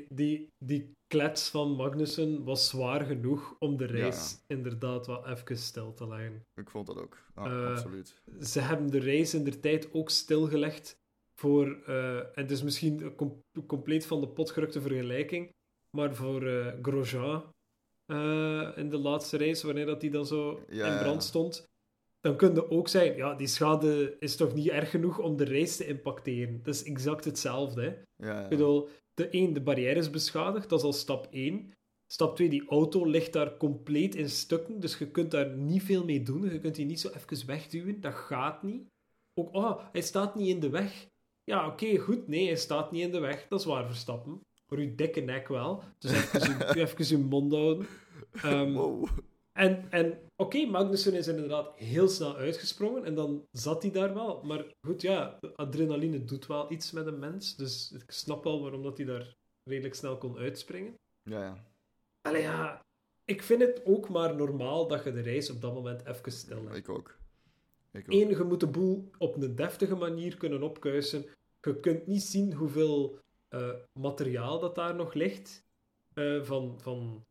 [0.10, 4.56] die, die klets van Magnussen was zwaar genoeg om de race Ja.
[4.56, 6.46] inderdaad wat even stil te leggen.
[6.56, 7.18] Ik vond dat ook.
[7.36, 8.22] Ja, Eh, absoluut.
[8.42, 10.96] Ze hebben de race in de tijd ook stilgelegd
[11.40, 15.50] voor, eh, en het is misschien com- compleet van de pot gerukte vergelijking,
[15.98, 17.44] maar voor eh, Grosjean
[18.76, 21.66] in de laatste race, wanneer dat die dan zo Ja, in brand stond,
[22.22, 25.46] dan kun je ook zijn, ja, die schade is toch niet erg genoeg om de
[25.46, 26.60] race te impacteren.
[26.64, 27.88] Dat is exact hetzelfde, hè.
[28.28, 28.44] Ja, ja.
[28.44, 31.72] Ik bedoel, de één, de barrière is beschadigd, dat is al stap 1.
[32.08, 36.04] Stap 2, die auto ligt daar compleet in stukken, dus je kunt daar niet veel
[36.06, 36.44] mee doen.
[36.52, 38.84] Je kunt die niet zo even wegduwen, dat gaat niet.
[39.34, 41.08] Ook, oh, hij staat niet in de weg.
[41.44, 44.40] Ja, oké, goed, nee, hij staat niet in de weg, dat is waar, Verstappen.
[44.68, 47.88] Voor uw dikke nek wel, dus even, uw- even uw mond houden.
[48.32, 49.08] Ehm, Wow.
[49.54, 54.42] En, en oké, Magnussen is inderdaad heel snel uitgesprongen en dan zat hij daar wel.
[54.44, 57.56] Maar goed, ja, adrenaline doet wel iets met een mens.
[57.56, 59.34] Dus ik snap wel waarom dat hij daar
[59.64, 60.94] redelijk snel kon uitspringen.
[61.24, 61.72] Ja, ja.
[62.22, 62.82] Allee ja,
[63.26, 66.64] ik vind het ook maar normaal dat je de reis op dat moment even stil
[66.64, 66.76] legt.
[66.76, 67.18] Ik ook.
[67.92, 68.14] Ik ook.
[68.14, 71.26] Eén, je moet de boel op een deftige manier kunnen opkuisen.
[71.62, 75.62] Je kunt niet zien hoeveel eh, materiaal dat daar nog ligt.
[76.14, 77.26] eh, van, van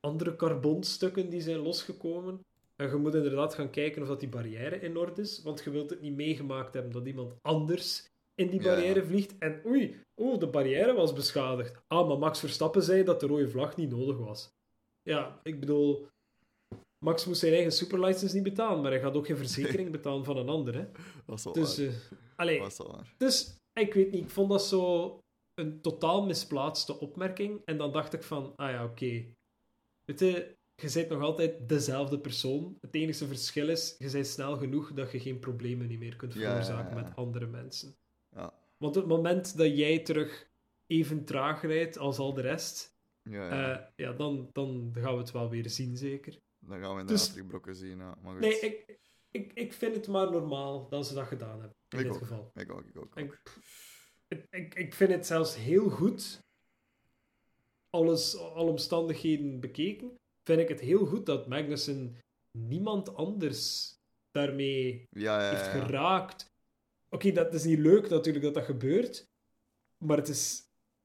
[0.00, 2.40] andere carbonstukken die zijn losgekomen.
[2.76, 5.42] En je moet inderdaad gaan kijken of dat die barrière in orde is.
[5.42, 8.66] Want je wilt het niet meegemaakt hebben dat iemand anders in die Ja.
[8.74, 9.38] barrière vliegt.
[9.38, 11.80] En oei, oh, de barrière was beschadigd.
[11.86, 14.48] Ah, maar Max Verstappen zei dat de rode vlag niet nodig was.
[15.02, 16.06] Ja, ik bedoel...
[17.04, 20.36] Max moest zijn eigen superlicense niet betalen, maar hij gaat ook geen verzekering betalen van
[20.36, 20.74] een ander.
[20.74, 20.84] Hè?
[21.26, 21.86] Dat is wel Dus, waar.
[21.86, 21.92] eh,
[22.36, 23.14] allee, Dat is wel waar.
[23.16, 25.18] dus ik weet niet, ik vond dat zo
[25.54, 27.60] een totaal misplaatste opmerking.
[27.64, 29.24] En dan dacht ik van, ah ja, oké.
[30.08, 32.76] Weet je, je bent nog altijd dezelfde persoon.
[32.80, 36.34] Het enige verschil is, je bent snel genoeg dat je geen problemen niet meer kunt
[36.34, 37.02] ja, veroorzaken ja.
[37.02, 37.96] met andere mensen.
[38.30, 38.54] Ja.
[38.76, 40.48] Want op het moment dat jij terug
[40.86, 43.78] even traag rijdt als al de rest, Ja, ja.
[43.78, 46.38] eh, ja, dan, dan gaan we het wel weer zien, zeker.
[46.58, 47.98] Dan gaan we dus- inderdaad terugbrokken zien.
[47.98, 48.18] Ja.
[48.22, 48.40] Maar goed.
[48.40, 48.98] Nee, ik,
[49.30, 52.18] ik, ik vind het maar normaal dat ze dat gedaan hebben, in Ik dit ook.
[52.18, 52.50] geval.
[52.54, 53.38] Ik ook, ik ook.
[54.50, 56.46] ik, ik vind het zelfs heel goed,
[57.90, 62.16] alles, alle omstandigheden bekeken, vind ik het heel goed dat Magnussen
[62.58, 63.92] niemand anders
[64.30, 65.70] daarmee Ja, ja, heeft ja.
[65.84, 66.46] geraakt.
[67.10, 69.24] Oké, dat is niet leuk natuurlijk dat dat gebeurt,
[70.04, 70.62] maar het is,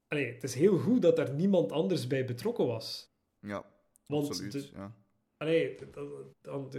[0.08, 3.08] allee, het is heel goed dat daar niemand anders bij betrokken was.
[3.40, 3.64] Ja,
[4.06, 4.52] Want absoluut.
[4.52, 4.94] de- ja.
[5.36, 5.76] Allee,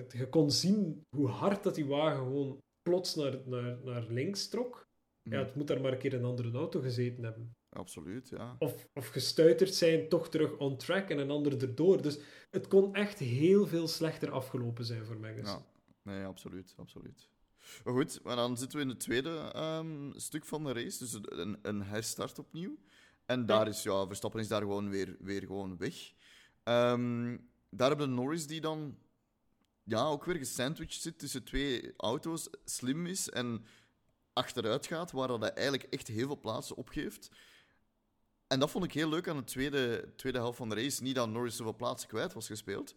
[0.09, 4.83] je kon zien hoe hard dat die wagen gewoon plots naar, naar, naar links trok.
[5.21, 5.45] Ja, Mhm.
[5.45, 7.51] het moet daar maar een keer een andere auto gezeten hebben.
[7.75, 8.55] Absoluut, ja.
[8.59, 12.01] Of, of gestuiterd zijn, toch terug on track en een ander erdoor.
[12.01, 12.19] Dus
[12.51, 15.65] het kon echt heel veel slechter afgelopen zijn voor Magnussen.
[16.03, 17.29] Ja, nee, absoluut, absoluut.
[17.83, 21.13] Maar goed, maar dan zitten we in het tweede ehm, stuk van de race, dus
[21.13, 22.77] een, een herstart opnieuw.
[23.25, 26.13] En daar is, ja, Verstappen is daar gewoon weer, weer gewoon weg.
[26.63, 27.37] Ehm,
[27.69, 28.97] daar hebben we Norris die dan
[29.83, 33.65] ja, ook weer gesandwiched zit tussen twee auto's, slim is en
[34.33, 37.29] achteruit gaat, waar dat hij eigenlijk echt heel veel plaatsen opgeeft.
[38.47, 41.03] En dat vond ik heel leuk aan de tweede, tweede helft van de race.
[41.03, 42.95] Niet dat Norris zoveel plaatsen kwijt was gespeeld,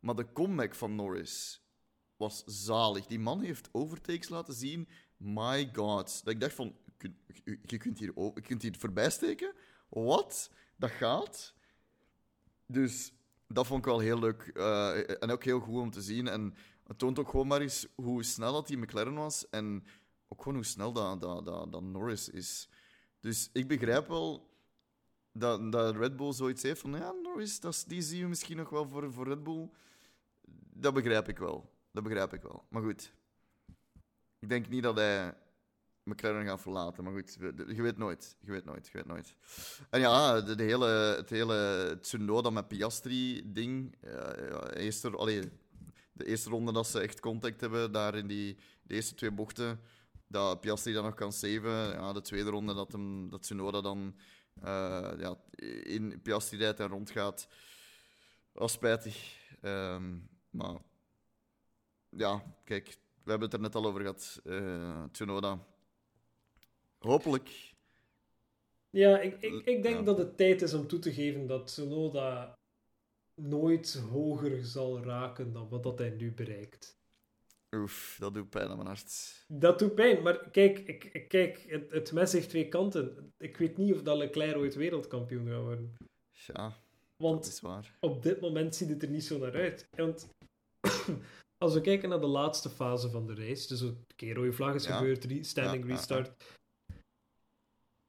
[0.00, 1.62] maar de comeback van Norris
[2.16, 3.06] was zalig.
[3.06, 4.88] Die man heeft overtakes laten zien.
[5.16, 6.24] My god.
[6.24, 6.76] Dat ik dacht van,
[7.62, 9.54] je, kunt hier, je kunt hier voorbij steken?
[9.88, 10.50] Wat?
[10.76, 11.54] Dat gaat?
[12.66, 13.12] Dus
[13.48, 14.42] dat vond ik wel heel leuk.
[14.54, 16.28] eh, en ook heel goed om te zien.
[16.28, 16.54] En
[16.86, 19.48] het toont ook gewoon maar eens hoe snel dat die McLaren was.
[19.48, 19.84] En
[20.28, 22.68] ook gewoon hoe snel dat, dat, dat Norris is.
[23.20, 24.49] Dus ik begrijp wel
[25.32, 26.92] dat, dat Red Bull zoiets heeft van...
[26.92, 29.70] Ja, Norris, dat die zien we misschien nog wel voor, voor Red Bull.
[30.72, 31.70] Dat begrijp ik wel.
[31.92, 32.64] Dat begrijp ik wel.
[32.68, 33.12] Maar goed.
[34.38, 35.34] Ik denk niet dat hij
[36.02, 37.04] McLaren gaat verlaten.
[37.04, 37.36] Maar goed,
[37.76, 38.36] je weet nooit.
[38.40, 38.86] Je weet nooit.
[38.86, 39.34] Je weet nooit.
[39.90, 43.96] En ja, de, hele, het hele Tsunoda met Piastri-ding.
[46.12, 49.80] De eerste ronde dat ze echt contact hebben, daar in die de eerste twee bochten,
[50.26, 51.70] dat Piastri dan nog kan saven.
[51.70, 54.14] Ja, de tweede ronde dat, hem, dat Tsunoda dan
[55.18, 55.36] ja,
[55.82, 57.48] in Piastri rijdt en rondgaat.
[58.52, 59.38] Was spijtig.
[59.60, 60.18] Ehm,
[60.50, 60.76] maar
[62.08, 62.86] ja, kijk,
[63.24, 64.40] we hebben het er net al over gehad.
[64.44, 65.66] eh Tsunoda.
[66.98, 67.74] Hopelijk.
[68.90, 70.02] Ja, ik, ik, ik denk Ja.
[70.02, 72.58] dat het tijd is om toe te geven dat Tsunoda
[73.34, 76.99] nooit hoger zal raken dan wat dat hij nu bereikt.
[77.76, 79.44] Oef, dat doet pijn aan mijn hart.
[79.48, 83.32] Dat doet pijn, maar kijk, ik, kijk het, het mes heeft twee kanten.
[83.38, 85.94] Ik weet niet of dat Leclerc ooit wereldkampioen gaat worden.
[86.30, 86.74] Ja, dat
[87.16, 87.96] Want is waar.
[88.00, 89.88] op dit moment ziet het er niet zo naar uit.
[89.96, 90.28] Want
[91.64, 94.74] als we kijken naar de laatste fase van de race, dus een keer rode vlag
[94.74, 94.96] is Ja.
[94.96, 95.94] gebeurd, standing Ja, ja, ja.
[95.94, 96.58] restart.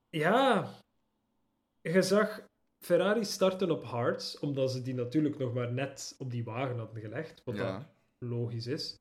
[0.10, 0.74] Ja,
[1.82, 2.48] je zag
[2.86, 7.02] Ferrari starten op hards, omdat ze die natuurlijk nog maar net op die wagen hadden
[7.02, 9.00] gelegd, wat dat Ja, logisch is.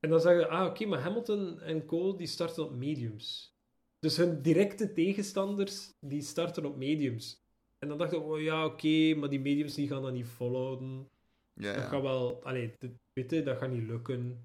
[0.00, 2.16] En dan zeg je, ah oké, maar Hamilton en Co.
[2.16, 3.54] die starten op mediums.
[3.98, 7.44] Dus hun directe tegenstanders, die starten op mediums.
[7.78, 11.08] En dan dacht ik, oh ja, oké, maar die mediums die gaan dat niet volhouden.
[11.52, 11.88] ja, Dat ja.
[11.88, 14.44] gaat wel, allee, de, weet je, dat gaat niet lukken.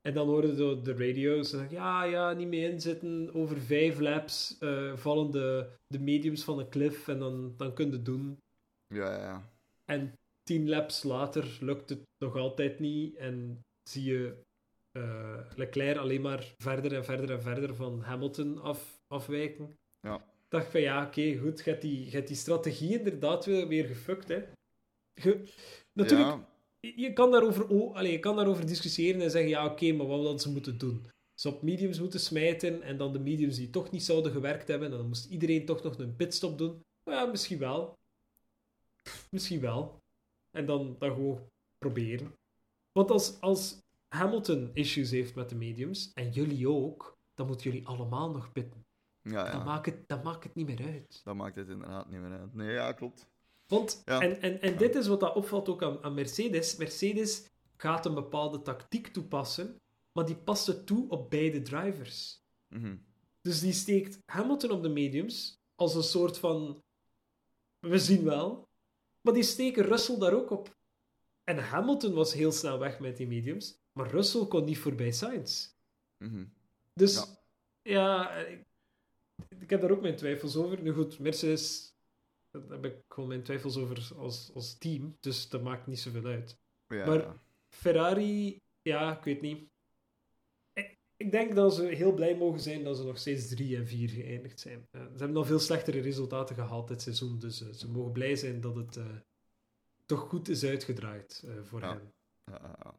[0.00, 3.34] En dan hoorden de, de radio's, en ja, ja, niet mee inzitten.
[3.34, 7.86] Over vijf laps eh, vallen de, de mediums van de cliff en dan, dan kun
[7.86, 8.38] je het doen.
[8.86, 9.50] ja, ja, ja.
[9.84, 10.12] En
[10.42, 13.16] tien laps later lukt het nog altijd niet.
[13.16, 14.36] En zie je
[14.92, 19.78] eh, Leclerc alleen maar verder en verder en verder van Hamilton af, afwijken.
[20.00, 20.24] Ja.
[20.48, 21.64] dacht van ja, oké, goed.
[21.64, 24.28] Je hebt die, je hebt die strategie inderdaad weer, weer gefukt.
[24.28, 24.42] Hè.
[25.14, 25.52] Je,
[25.92, 29.92] natuurlijk, Ja, je, kan daarover, oh, allee, je kan daarover discussiëren en zeggen ja, oké,
[29.92, 31.06] maar wat hadden ze moeten doen?
[31.34, 34.90] Ze op mediums moeten smijten en dan de mediums die toch niet zouden gewerkt hebben.
[34.90, 36.82] En dan moest iedereen toch nog een pitstop doen.
[37.04, 37.98] Nou ja, misschien wel.
[39.30, 39.98] Misschien wel.
[40.50, 41.40] En dan, dan gewoon
[41.78, 42.32] proberen.
[42.92, 47.86] Want als, als Hamilton issues heeft met de mediums, en jullie ook, dan moeten jullie
[47.86, 48.86] allemaal nog pitten.
[49.22, 49.64] ja, Dan, ja.
[49.64, 51.20] maakt het, dan maakt het niet meer uit.
[51.24, 52.54] Dat maakt het inderdaad niet meer uit.
[52.54, 53.28] Nee, ja, klopt.
[53.66, 54.20] Want, Ja.
[54.20, 56.76] en, en, en dit is wat dat opvalt ook aan, aan Mercedes.
[56.76, 59.80] Mercedes gaat een bepaalde tactiek toepassen,
[60.12, 62.42] maar die past het toe op beide drivers.
[62.68, 62.96] Mhm.
[63.40, 66.82] Dus die steekt Hamilton op de mediums als een soort van.
[67.78, 68.68] We zien wel.
[69.20, 70.76] Maar die steken Russell daar ook op.
[71.48, 75.68] En Hamilton was heel snel weg met die mediums, maar Russell kon niet voorbij Sainz.
[76.18, 76.44] Mhm.
[76.92, 77.26] Dus Ja.
[77.82, 78.64] ja, ik,
[79.58, 80.82] ik heb daar ook mijn twijfels over.
[80.82, 81.94] Nu goed, Mercedes,
[82.50, 86.24] daar heb ik gewoon mijn twijfels over als, als team, dus dat maakt niet zoveel
[86.24, 86.58] uit.
[86.88, 87.36] Ja, Maar-.
[87.68, 89.68] Ferrari, ja, ik weet niet.
[90.72, 93.86] Ik, ik denk dat ze heel blij mogen zijn dat ze nog steeds 3 en
[93.86, 94.86] 4 geëindigd zijn.
[94.90, 98.36] Eh, ze hebben al veel slechtere resultaten gehaald dit seizoen, dus eh, ze mogen blij
[98.36, 99.06] zijn dat het eh,
[100.08, 102.00] toch goed is uitgedraaid eh, voor Ja.
[102.46, 102.94] ja.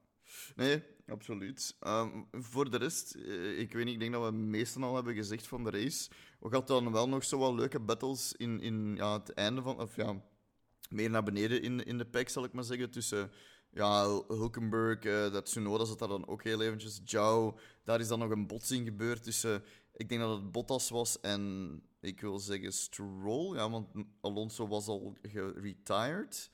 [0.56, 1.76] Nee, absoluut.
[1.80, 5.16] Ehm, voor de rest, eh, ik weet niet, ik denk dat we meestal al hebben
[5.16, 6.10] gezegd van de race.
[6.40, 9.80] We gaan dan wel nog zo wel leuke battles in, in ja, het einde van,
[9.80, 10.22] of ja,
[10.90, 12.90] meer naar beneden in, in de pack, zal ik maar zeggen.
[12.90, 13.32] Tussen
[13.72, 17.02] ja, Hulkenberg, eh dat Tsunoda zat daar dan ook heel eventjes.
[17.04, 21.20] Zhou, daar is dan nog een botsing gebeurd tussen, ik denk dat het Bottas was
[21.20, 23.56] en ik wil zeggen Stroll.
[23.56, 23.88] Ja, want
[24.22, 26.50] Alonso was al geretired.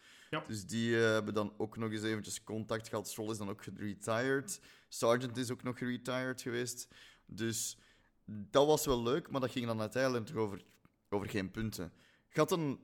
[0.47, 3.07] Dus die eh, hebben dan ook nog eens eventjes contact gehad.
[3.07, 4.61] Stroll is dan ook geretired.
[4.87, 6.87] Sargent is ook nog geretired geweest.
[7.25, 7.77] Dus
[8.25, 10.65] dat was wel leuk, maar dat ging dan uiteindelijk over,
[11.09, 11.91] over geen punten.
[12.29, 12.79] Gaat een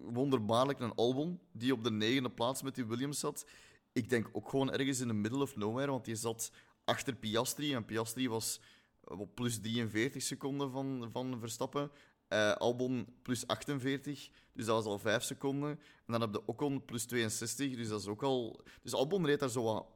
[0.00, 3.46] wonderbaarlijk een Albon die op de negende plaats met die Williams zat.
[3.92, 6.52] Ik denk ook gewoon ergens in de middle of nowhere, want die zat
[6.84, 7.74] achter Piastri.
[7.74, 8.60] En Piastri was
[9.04, 11.90] op plus 43 seconden van, van Verstappen.
[12.32, 15.70] Eh, Albon plus 48, dus dat was al 5 seconden.
[15.70, 18.60] En dan heb je Ocon plus 62, dus dat is ook al...
[18.82, 19.86] Dus Albon reed daar zo wat...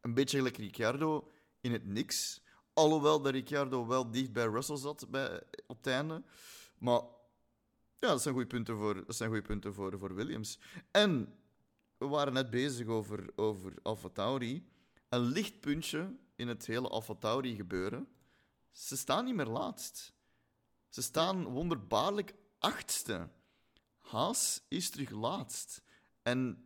[0.00, 1.28] Een beetje gelijk Ricciardo
[1.60, 2.42] in het niks.
[2.72, 6.22] Alhoewel dat Ricciardo wel dicht bij Russell zat bij, op het einde.
[6.78, 7.00] Maar
[7.98, 10.58] ja, dat zijn goede punten voor, dat zijn goede punten voor, voor Williams.
[10.90, 11.34] En
[11.98, 14.68] we waren net bezig over, over AlphaTauri.
[15.08, 18.08] Een licht puntje in het hele AlphaTauri gebeuren.
[18.72, 20.18] Ze staan niet meer laatst.
[20.90, 23.28] Ze staan wonderbaarlijk achtste.
[23.98, 25.82] Haas is terug laatst.
[26.22, 26.64] En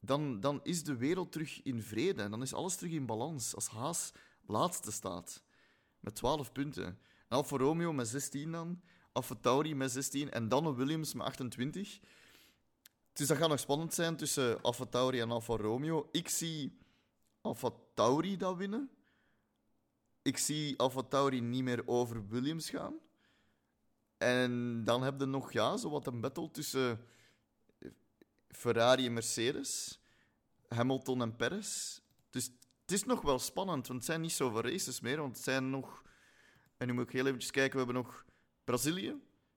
[0.00, 2.22] dan, dan is de wereld terug in vrede.
[2.22, 3.54] En dan is alles terug in balans.
[3.54, 4.12] Als Haas
[4.46, 5.42] laatste staat.
[6.00, 6.84] Met 12 punten.
[7.28, 8.82] En Alfa Romeo met 16 dan.
[9.12, 10.30] Alfa Tauri met 16.
[10.30, 12.00] En dan een Williams met 28.
[13.12, 16.08] Dus dat gaat nog spannend zijn tussen Alfa Tauri en Alfa Romeo.
[16.12, 16.78] Ik zie
[17.40, 18.90] Alfa Tauri dat winnen.
[20.22, 22.94] Ik zie Alfa Tauri niet meer over Williams gaan.
[24.22, 27.00] En dan heb je nog ja, zo wat een battle tussen
[28.48, 30.00] Ferrari en Mercedes,
[30.68, 31.98] Hamilton en Perez.
[32.30, 32.44] Dus
[32.80, 35.16] het is nog wel spannend, want het zijn niet zoveel races meer.
[35.16, 36.02] Want het zijn nog.
[36.76, 38.24] En nu moet ik heel eventjes kijken: we hebben nog
[38.64, 39.10] Brazilië,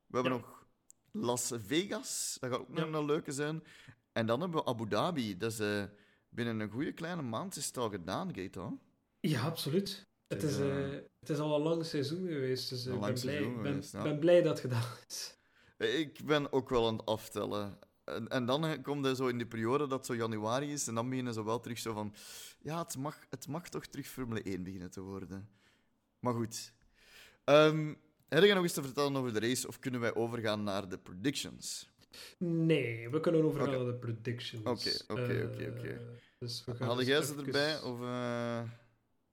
[0.08, 0.38] we hebben Ja.
[0.38, 0.66] nog
[1.12, 2.38] Las Vegas.
[2.40, 2.98] Dat gaat ook nog Ja.
[2.98, 3.64] een leuke zijn.
[4.12, 5.38] En dan hebben we Abu Dhabi.
[5.38, 5.84] Dat is eh,
[6.30, 8.78] binnen een goede kleine maand is het al gedaan, Gate, hoor.
[9.20, 10.08] Ja, absoluut.
[10.28, 13.00] Het is, is, eh, eh, het is al een lang seizoen geweest, dus eh, ik
[13.00, 14.04] ben blij, seizoen ben, geweest, ja.
[14.04, 15.36] ben blij dat het gedaan is.
[15.78, 17.80] Ik ben ook wel aan het aftellen.
[18.04, 20.88] En, en dan eh, komt er zo in die periode dat zo januari is.
[20.88, 22.14] En dan beginnen ze wel terug zo van...
[22.62, 25.50] Ja, het mag, het mag toch terug Formule 1 beginnen te worden.
[26.20, 26.74] Maar goed.
[27.44, 27.94] Ehm
[28.28, 29.68] heb je nog iets te vertellen over de race?
[29.68, 31.90] Of kunnen wij overgaan naar de predictions?
[32.38, 34.64] Nee, we kunnen overgaan naar de predictions.
[34.64, 36.00] Oké, oké, Eh, oké, oké.
[36.40, 36.64] Dus
[36.98, 37.82] dus jij ze erbij?
[37.82, 38.62] Of, eh,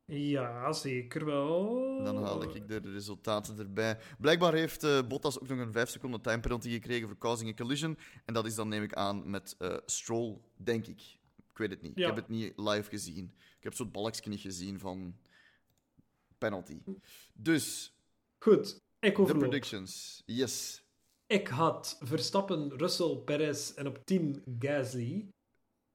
[0.04, 2.04] Ja, zeker wel.
[2.04, 3.98] dan haal ik de resultaten erbij.
[4.18, 7.54] Blijkbaar heeft eh, Bottas ook nog een 5 seconden time penalty gekregen voor causing a
[7.54, 7.98] collision.
[8.24, 11.00] En dat is dan, neem ik aan, met eh, Stroll, denk ik.
[11.50, 11.92] Ik weet het niet.
[11.94, 12.08] Ja.
[12.08, 13.32] Ik heb het niet live gezien.
[13.58, 15.16] Ik heb zo'n balkje niet gezien van
[16.38, 16.78] penalty.
[17.32, 17.94] Dus,
[18.38, 20.22] Goed, ik de predictions.
[20.26, 20.82] Yes.
[21.26, 25.28] Ik had Verstappen, Russell, Perez en op 10 Gasly.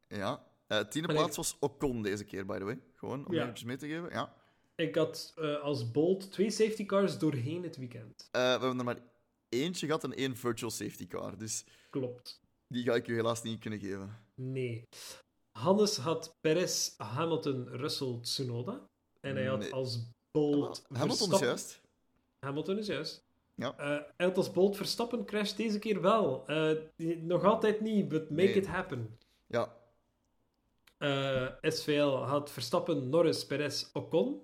[0.08, 0.47] Ja.
[0.68, 2.80] Eh tiende plaats was Ocon deze keer, by the way.
[2.96, 3.42] Gewoon om Ja.
[3.42, 4.10] eventjes mee te geven.
[4.10, 4.34] Ja.
[4.76, 8.28] Ik had eh, als Bolt twee safety cars doorheen het weekend.
[8.32, 9.00] Eh, we hebben er maar
[9.50, 11.38] eentje gehad en één virtual safety car.
[11.38, 12.42] Dus Klopt.
[12.68, 14.16] die ga ik u helaas niet kunnen geven.
[14.36, 14.84] Nee.
[15.52, 18.88] Hannes had Perez, Hamilton, Russell, Tsunoda.
[19.22, 19.74] En hij had Nee.
[19.74, 20.00] als
[20.32, 21.82] Bolt Hamilton is juist.
[22.40, 23.26] Hamilton is juist.
[23.56, 23.78] Ja.
[23.78, 23.86] Eh,
[24.18, 26.46] hij had als Bolt Verstappen crash deze keer wel.
[27.22, 28.54] Nog altijd niet, but make Nee.
[28.56, 29.18] it happen.
[30.98, 34.42] Eh, SVL had Verstappen, Norris, Perez, Ocon.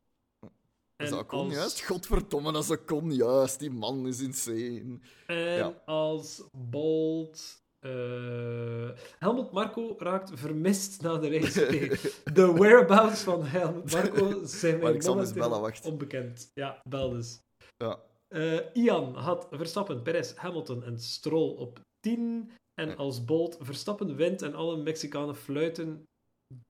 [0.98, 1.82] Is En dat Ocon als- juist?
[1.86, 3.60] Godverdomme, dat is Ocon juist.
[3.60, 5.00] Die man is insane.
[5.28, 5.82] En Ja.
[5.86, 7.62] als Bolt.
[7.80, 8.90] eh,
[9.20, 11.68] Helmut Marco raakt vermist na de race.
[12.34, 16.52] De whereabouts van Helmut Marco zijn mij momenteel onbekend.
[16.54, 17.40] Ja, bel dus.
[17.78, 18.00] Ja.
[18.28, 22.52] Eh, Ian had Verstappen, Perez, Hamilton en Stroll op 10.
[22.82, 26.04] En als Bolt Verstappen wint en alle Mexicanen fluiten,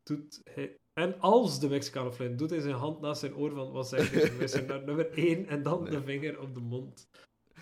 [0.03, 0.77] doet hij...
[0.93, 4.65] En als de Mexicanen fluiten, doet hij zijn hand naast zijn oor van, wat zijn
[4.67, 5.91] naar nummer 1 en dan Nee.
[5.91, 7.07] de vinger op de mond.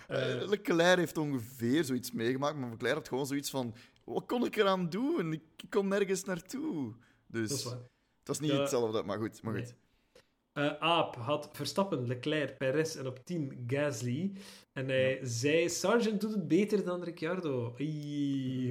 [0.08, 3.74] Eh, Leclerc heeft ongeveer zoiets meegemaakt, maar Leclerc had gewoon zoiets van...
[4.04, 5.32] Wat kon ik eraan doen?
[5.32, 6.92] Ik ik kon nergens naartoe.
[7.26, 7.74] Dus dat is waar.
[8.18, 9.42] het was niet hetzelfde, maar goed.
[9.42, 9.62] Maar Nee.
[9.64, 9.74] goed.
[10.52, 14.32] Eh, Aap had Verstappen, Leclerc, Perez en op 10 Gasly.
[14.72, 17.74] En hij zei, Sargent doet het beter dan Ricciardo.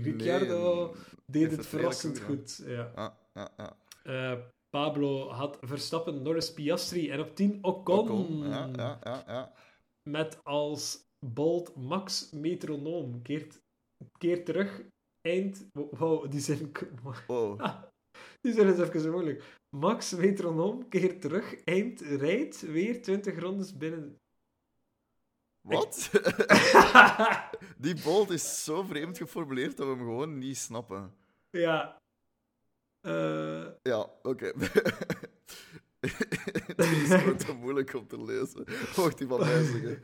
[0.02, 0.96] Ricciardo Nee,
[1.26, 2.62] deed het verrassend goed.
[2.66, 2.92] Ja.
[2.96, 3.78] Ja, ja, ja.
[4.04, 4.40] Eh,
[4.70, 8.00] Pablo had Verstappen, Norris, Piastri en op 10 Ocon.
[8.00, 9.54] Ocon, Ja, ja, ja, ja.
[10.10, 13.22] Met als Bolt Max metronoom.
[13.22, 13.62] Keert,
[14.18, 14.82] keert terug.
[15.22, 15.68] Eind...
[15.74, 16.72] Wow, die zijn...
[17.28, 17.60] Wow.
[18.42, 19.60] Die zijn eens even zo moeilijk.
[19.70, 21.64] Max metronoom keert terug.
[21.64, 24.20] Eind rijdt weer 20 rondes binnen.
[25.62, 26.12] Wat?
[27.78, 31.14] Die bolt is zo vreemd geformuleerd dat we hem gewoon niet snappen.
[31.50, 32.01] ja.
[33.02, 34.52] Eh, Ja, oké.
[36.00, 38.64] Het is gewoon te moeilijk om te lezen.
[38.98, 40.00] Mocht hij van mij zeggen.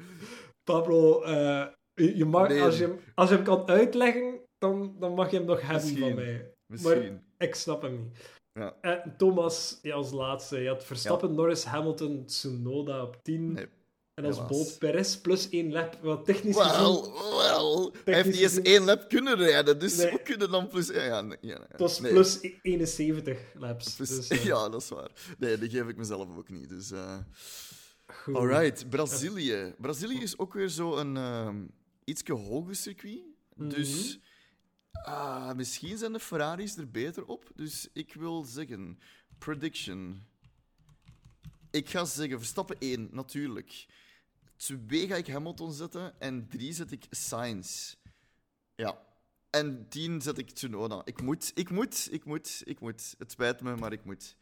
[0.64, 2.62] Pablo, eh, je mag, Nee.
[2.62, 5.82] als, je hem, als je hem kan uitleggen, dan, dan mag je hem nog hebben
[5.82, 6.00] Misschien.
[6.02, 6.52] van mij.
[6.66, 7.22] Misschien.
[7.38, 8.36] Ik snap hem niet.
[8.52, 8.76] Ja.
[8.82, 10.60] En Thomas, ja, als laatste.
[10.60, 13.52] Je had Verstappen, Norris, Hamilton, Tsunoda op 10.
[13.52, 13.66] Nee.
[14.18, 14.52] En als helaas.
[14.52, 15.98] Bolt Perez plus 1 lap.
[16.02, 16.72] Wat technisch gezien...
[16.72, 17.94] Wel, wel.
[18.06, 20.12] Hij heeft niet eens één lap kunnen rijden, dus Nee.
[20.12, 20.88] we kunnen dan plus...
[20.88, 22.12] Ja, ja, nee, ja, Het was nee.
[22.12, 23.96] plus 71 laps.
[23.96, 25.12] Plus- dus, eh, ja, dat is waar.
[25.38, 26.70] Nee, die geef ik mezelf ook niet.
[26.70, 27.18] Dus, eh
[28.08, 28.36] goed.
[28.36, 29.74] Alright, Brazilië.
[29.78, 31.66] Brazilië is ook weer zo een ehm
[32.04, 33.22] ietsje hoger circuit.
[33.56, 34.20] Dus
[34.92, 37.52] ah, misschien zijn de Ferraris er beter op.
[37.56, 39.00] Dus ik wil zeggen,
[39.38, 40.26] prediction.
[41.72, 43.86] Ik ga zeggen, Verstappen 1, natuurlijk.
[44.58, 47.96] 2 ga ik Hamilton zetten en 3 zet ik Sainz.
[48.76, 49.06] Ja.
[49.50, 51.02] En 10 zet ik Tsunoda.
[51.06, 53.16] Ik moet, ik moet, ik moet, ik moet.
[53.18, 54.36] Het spijt me, maar ik moet.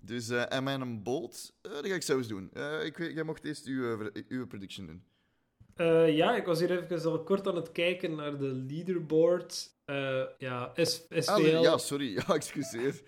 [0.00, 2.50] Dus, eh, en mijn Bolt, eh dat ga ik zelfs doen.
[2.52, 5.04] Eh, ik, jij mocht eerst uw, uw prediction doen.
[6.14, 9.72] Ja, ik was hier even al kort aan het kijken naar de leaderboard.
[10.38, 12.14] Ja, S SVL, Ah, ja, sorry.
[12.18, 13.02] Ja, excuseer.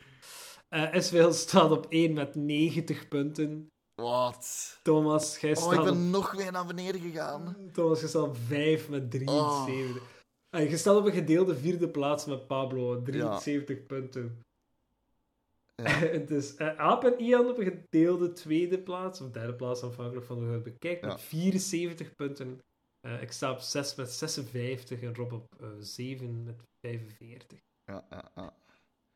[0.92, 3.70] SVL staat op 1 met 90 punten.
[3.96, 4.78] Wat?
[4.82, 7.56] Thomas, jij Oh, staat ik op ben nog weer naar beneden gegaan.
[7.72, 9.96] Thomas, je staat op 5 met 73.
[9.96, 10.02] Oh.
[10.50, 14.40] En je staat op een gedeelde vierde plaats met Pablo, 73 punten.
[15.76, 15.88] Ja.
[16.18, 20.26] Het is eh, Aap en Ian op een gedeelde tweede plaats, of derde plaats, afhankelijk
[20.26, 21.06] van hoe je het bekijkt, Ja.
[21.06, 22.60] met 74 punten.
[23.00, 27.58] Eh, ik sta op 6 met 56 en Rob op eh 7 met 45.
[27.84, 28.54] Ja, ja, ja.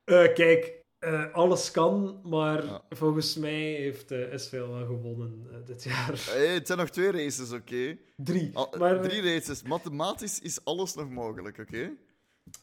[0.04, 2.82] Eh, kijk, Eh, alles kan, maar Ja.
[2.88, 6.12] volgens mij heeft eh SVL wel gewonnen eh, dit jaar.
[6.34, 7.96] Hey, het zijn nog twee races, oké?
[8.16, 8.50] Drie.
[8.56, 9.62] Al- maar, Drie races.
[9.62, 11.90] Mathematisch is alles nog mogelijk, oké?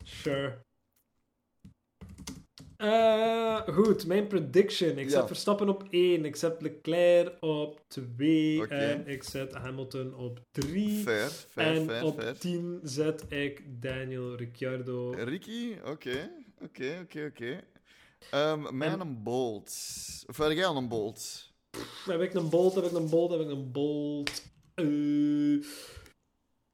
[0.03, 0.57] Sure.
[2.77, 4.97] Eh, goed, mijn prediction.
[4.97, 5.09] Ik Ja.
[5.09, 8.75] zet Verstappen op 1, ik zet Leclerc op 2 Oké.
[8.75, 11.01] en ik zet Hamilton op 3.
[11.03, 12.37] Fair, fair, en fair, op fair.
[12.37, 15.11] 10 zet ik Daniel Ricciardo.
[15.11, 16.29] Ricky, oké,
[16.63, 17.59] oké, oké, oké.
[18.31, 19.71] Mijn En- een Bolt.
[20.27, 21.51] Of heb jij al een Bolt?
[22.05, 24.43] Heb ik een Bolt, heb ik een Bolt, heb ik een Bolt.
[24.73, 25.63] Eh,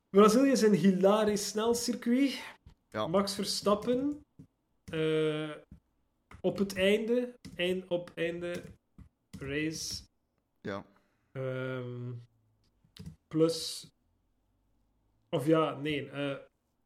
[0.09, 2.41] Brazilië is een hilarisch snel circuit.
[2.89, 3.07] Ja.
[3.07, 4.21] Max Verstappen.
[4.91, 5.51] eh,
[6.41, 7.33] op het einde.
[7.55, 8.63] Eind, op einde.
[9.39, 10.03] Race.
[10.61, 10.85] Ja.
[11.31, 12.11] ehm,
[13.27, 13.87] plus.
[15.29, 16.09] Of ja, nee.
[16.09, 16.35] eh,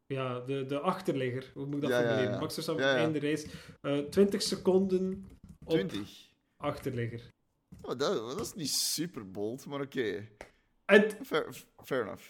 [0.08, 1.52] ja, de, de achterligger.
[1.54, 2.32] Hoe moet ik dat Ja, formuleren?
[2.32, 2.40] ja.
[2.40, 3.48] Max Verstappen Ja, einde race.
[3.82, 5.30] eh 20 seconden
[5.64, 6.30] op 20.
[6.58, 7.30] achterligger.
[7.82, 8.00] Oh, dat,
[8.38, 10.28] dat is niet super bold, maar oké.
[10.86, 12.24] Het, Fair, fair enough.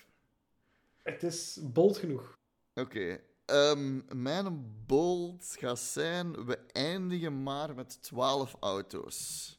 [1.03, 2.37] het is bold genoeg.
[2.73, 3.19] Oké.
[3.45, 9.51] Ehm, mijn bold gaat zijn: we eindigen maar met 12 auto's.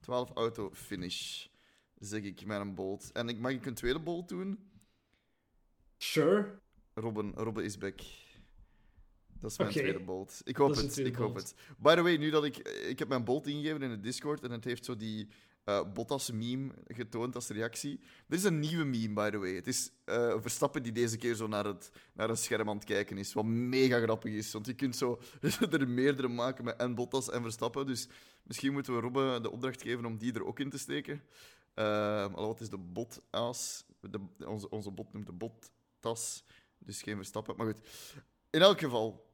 [0.00, 1.46] 12 auto finish,
[1.94, 3.12] zeg ik, mijn bold.
[3.12, 4.70] En ik mag ik een tweede bold doen?
[5.98, 6.58] Sure.
[7.00, 8.00] Robben, Robben is back.
[9.40, 10.40] Dat is mijn tweede bold.
[10.44, 11.54] Ik hoop het, de ik hoop het.
[11.78, 12.56] By the way, nu dat ik...
[12.88, 15.28] Ik heb mijn bold ingegeven in het Discord en het heeft zo die
[15.68, 18.00] eh Bottas-meme getoond als reactie.
[18.28, 19.54] Er is een nieuwe meme, by the way.
[19.54, 22.84] Het is eh, Verstappen die deze keer zo naar, het, naar een scherm aan het
[22.84, 24.52] kijken is, wat mega grappig is.
[24.52, 25.20] Want je kunt zo
[25.70, 27.86] er meerdere maken met en Bottas en Verstappen.
[27.86, 28.08] Dus
[28.42, 31.22] misschien moeten we Robben de opdracht geven om die er ook in te steken.
[31.74, 33.84] Alhoewel, het is de botas.
[34.00, 36.44] De, onze, onze bot noemt de bottas.
[36.78, 37.56] Dus geen Verstappen.
[37.56, 37.78] Maar goed.
[38.50, 39.26] In elk geval.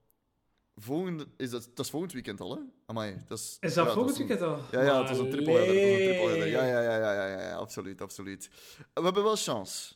[0.77, 2.63] Volgende, is dat, dat is volgend weekend al, hè?
[2.87, 4.61] Amai, dat is, Is dat ja, volgend weekend al?
[4.71, 5.53] Ja, ja, het is een triple.
[5.53, 8.51] Ja, ja, ja, ja, ja, ja, absoluut, absoluut.
[8.95, 9.95] We hebben wel chance.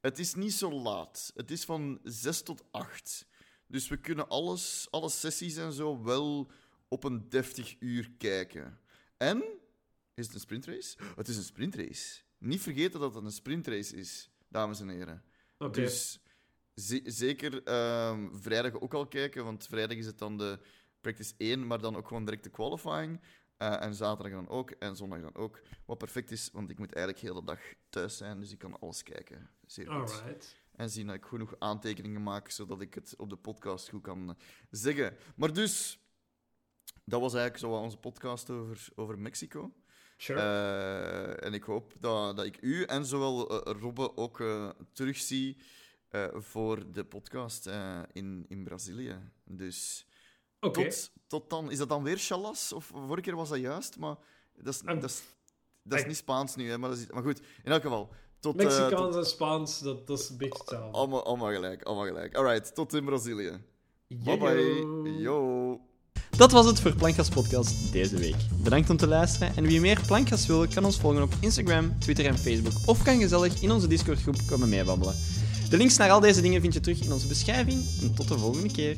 [0.00, 1.32] Het is niet zo laat.
[1.34, 3.26] Het is van 6 tot 8.
[3.66, 6.50] Dus we kunnen alles, alle sessies en zo wel
[6.88, 8.80] op een deftig uur kijken.
[9.16, 9.44] En,
[10.14, 10.96] is het een sprintrace?
[11.16, 12.20] Het is een sprintrace.
[12.38, 15.24] Niet vergeten dat het een sprintrace is, dames en heren.
[15.58, 15.80] Oké.
[15.80, 16.21] Dus
[17.04, 20.58] zeker ehm, vrijdag ook al kijken, want vrijdag is het dan de
[21.00, 23.20] practice 1, maar dan ook gewoon direct de qualifying.
[23.56, 25.60] Eh, en zaterdag dan ook, en zondag dan ook.
[25.86, 28.78] Wat perfect is, want ik moet eigenlijk de hele dag thuis zijn, dus ik kan
[28.78, 29.50] alles kijken.
[29.66, 30.10] Zeer goed.
[30.10, 30.56] Alright.
[30.72, 34.28] En zien dat ik genoeg aantekeningen maak, zodat ik het op de podcast goed kan
[34.28, 34.34] eh,
[34.70, 35.16] zeggen.
[35.36, 35.98] Maar dus,
[37.04, 39.72] dat was eigenlijk zo wat onze podcast over, over Mexico.
[40.16, 40.40] Sure.
[40.40, 44.44] Eh, en ik hoop dat, dat ik u en zowel Robbe ook
[44.92, 45.56] terugzie
[46.12, 49.16] eh, voor de podcast eh, in, in Brazilië.
[49.44, 50.06] Dus
[50.60, 50.82] Oké.
[50.88, 51.70] tot, tot dan.
[51.70, 52.72] Is dat dan weer Chalas?
[52.72, 54.16] Of vorige keer was dat juist, maar
[54.56, 55.22] dat is, Ah, dat is,
[55.82, 56.68] dat is niet Spaans nu.
[56.70, 58.12] Hè, maar, dat is, maar goed, in elk geval.
[58.40, 60.90] Tot, eh, Mexicaans tot- en Spaans, dat, dat is een beetje hetzelfde.
[60.98, 62.34] allemaal, allemaal gelijk, allemaal gelijk.
[62.36, 63.60] Alright, tot in Brazilië.
[64.08, 65.02] Bye Yo.
[65.02, 65.10] bye.
[65.18, 65.80] Yo.
[66.36, 68.36] Dat was het voor Plankgas Podcast deze week.
[68.62, 72.26] Bedankt om te luisteren en wie meer Plankgas wil, kan ons volgen op Instagram, Twitter
[72.26, 75.14] en Facebook of kan gezellig in onze Discord groep komen meebabbelen.
[75.72, 78.38] De links naar al deze dingen vind je terug in onze beschrijving en tot de
[78.38, 78.96] volgende keer.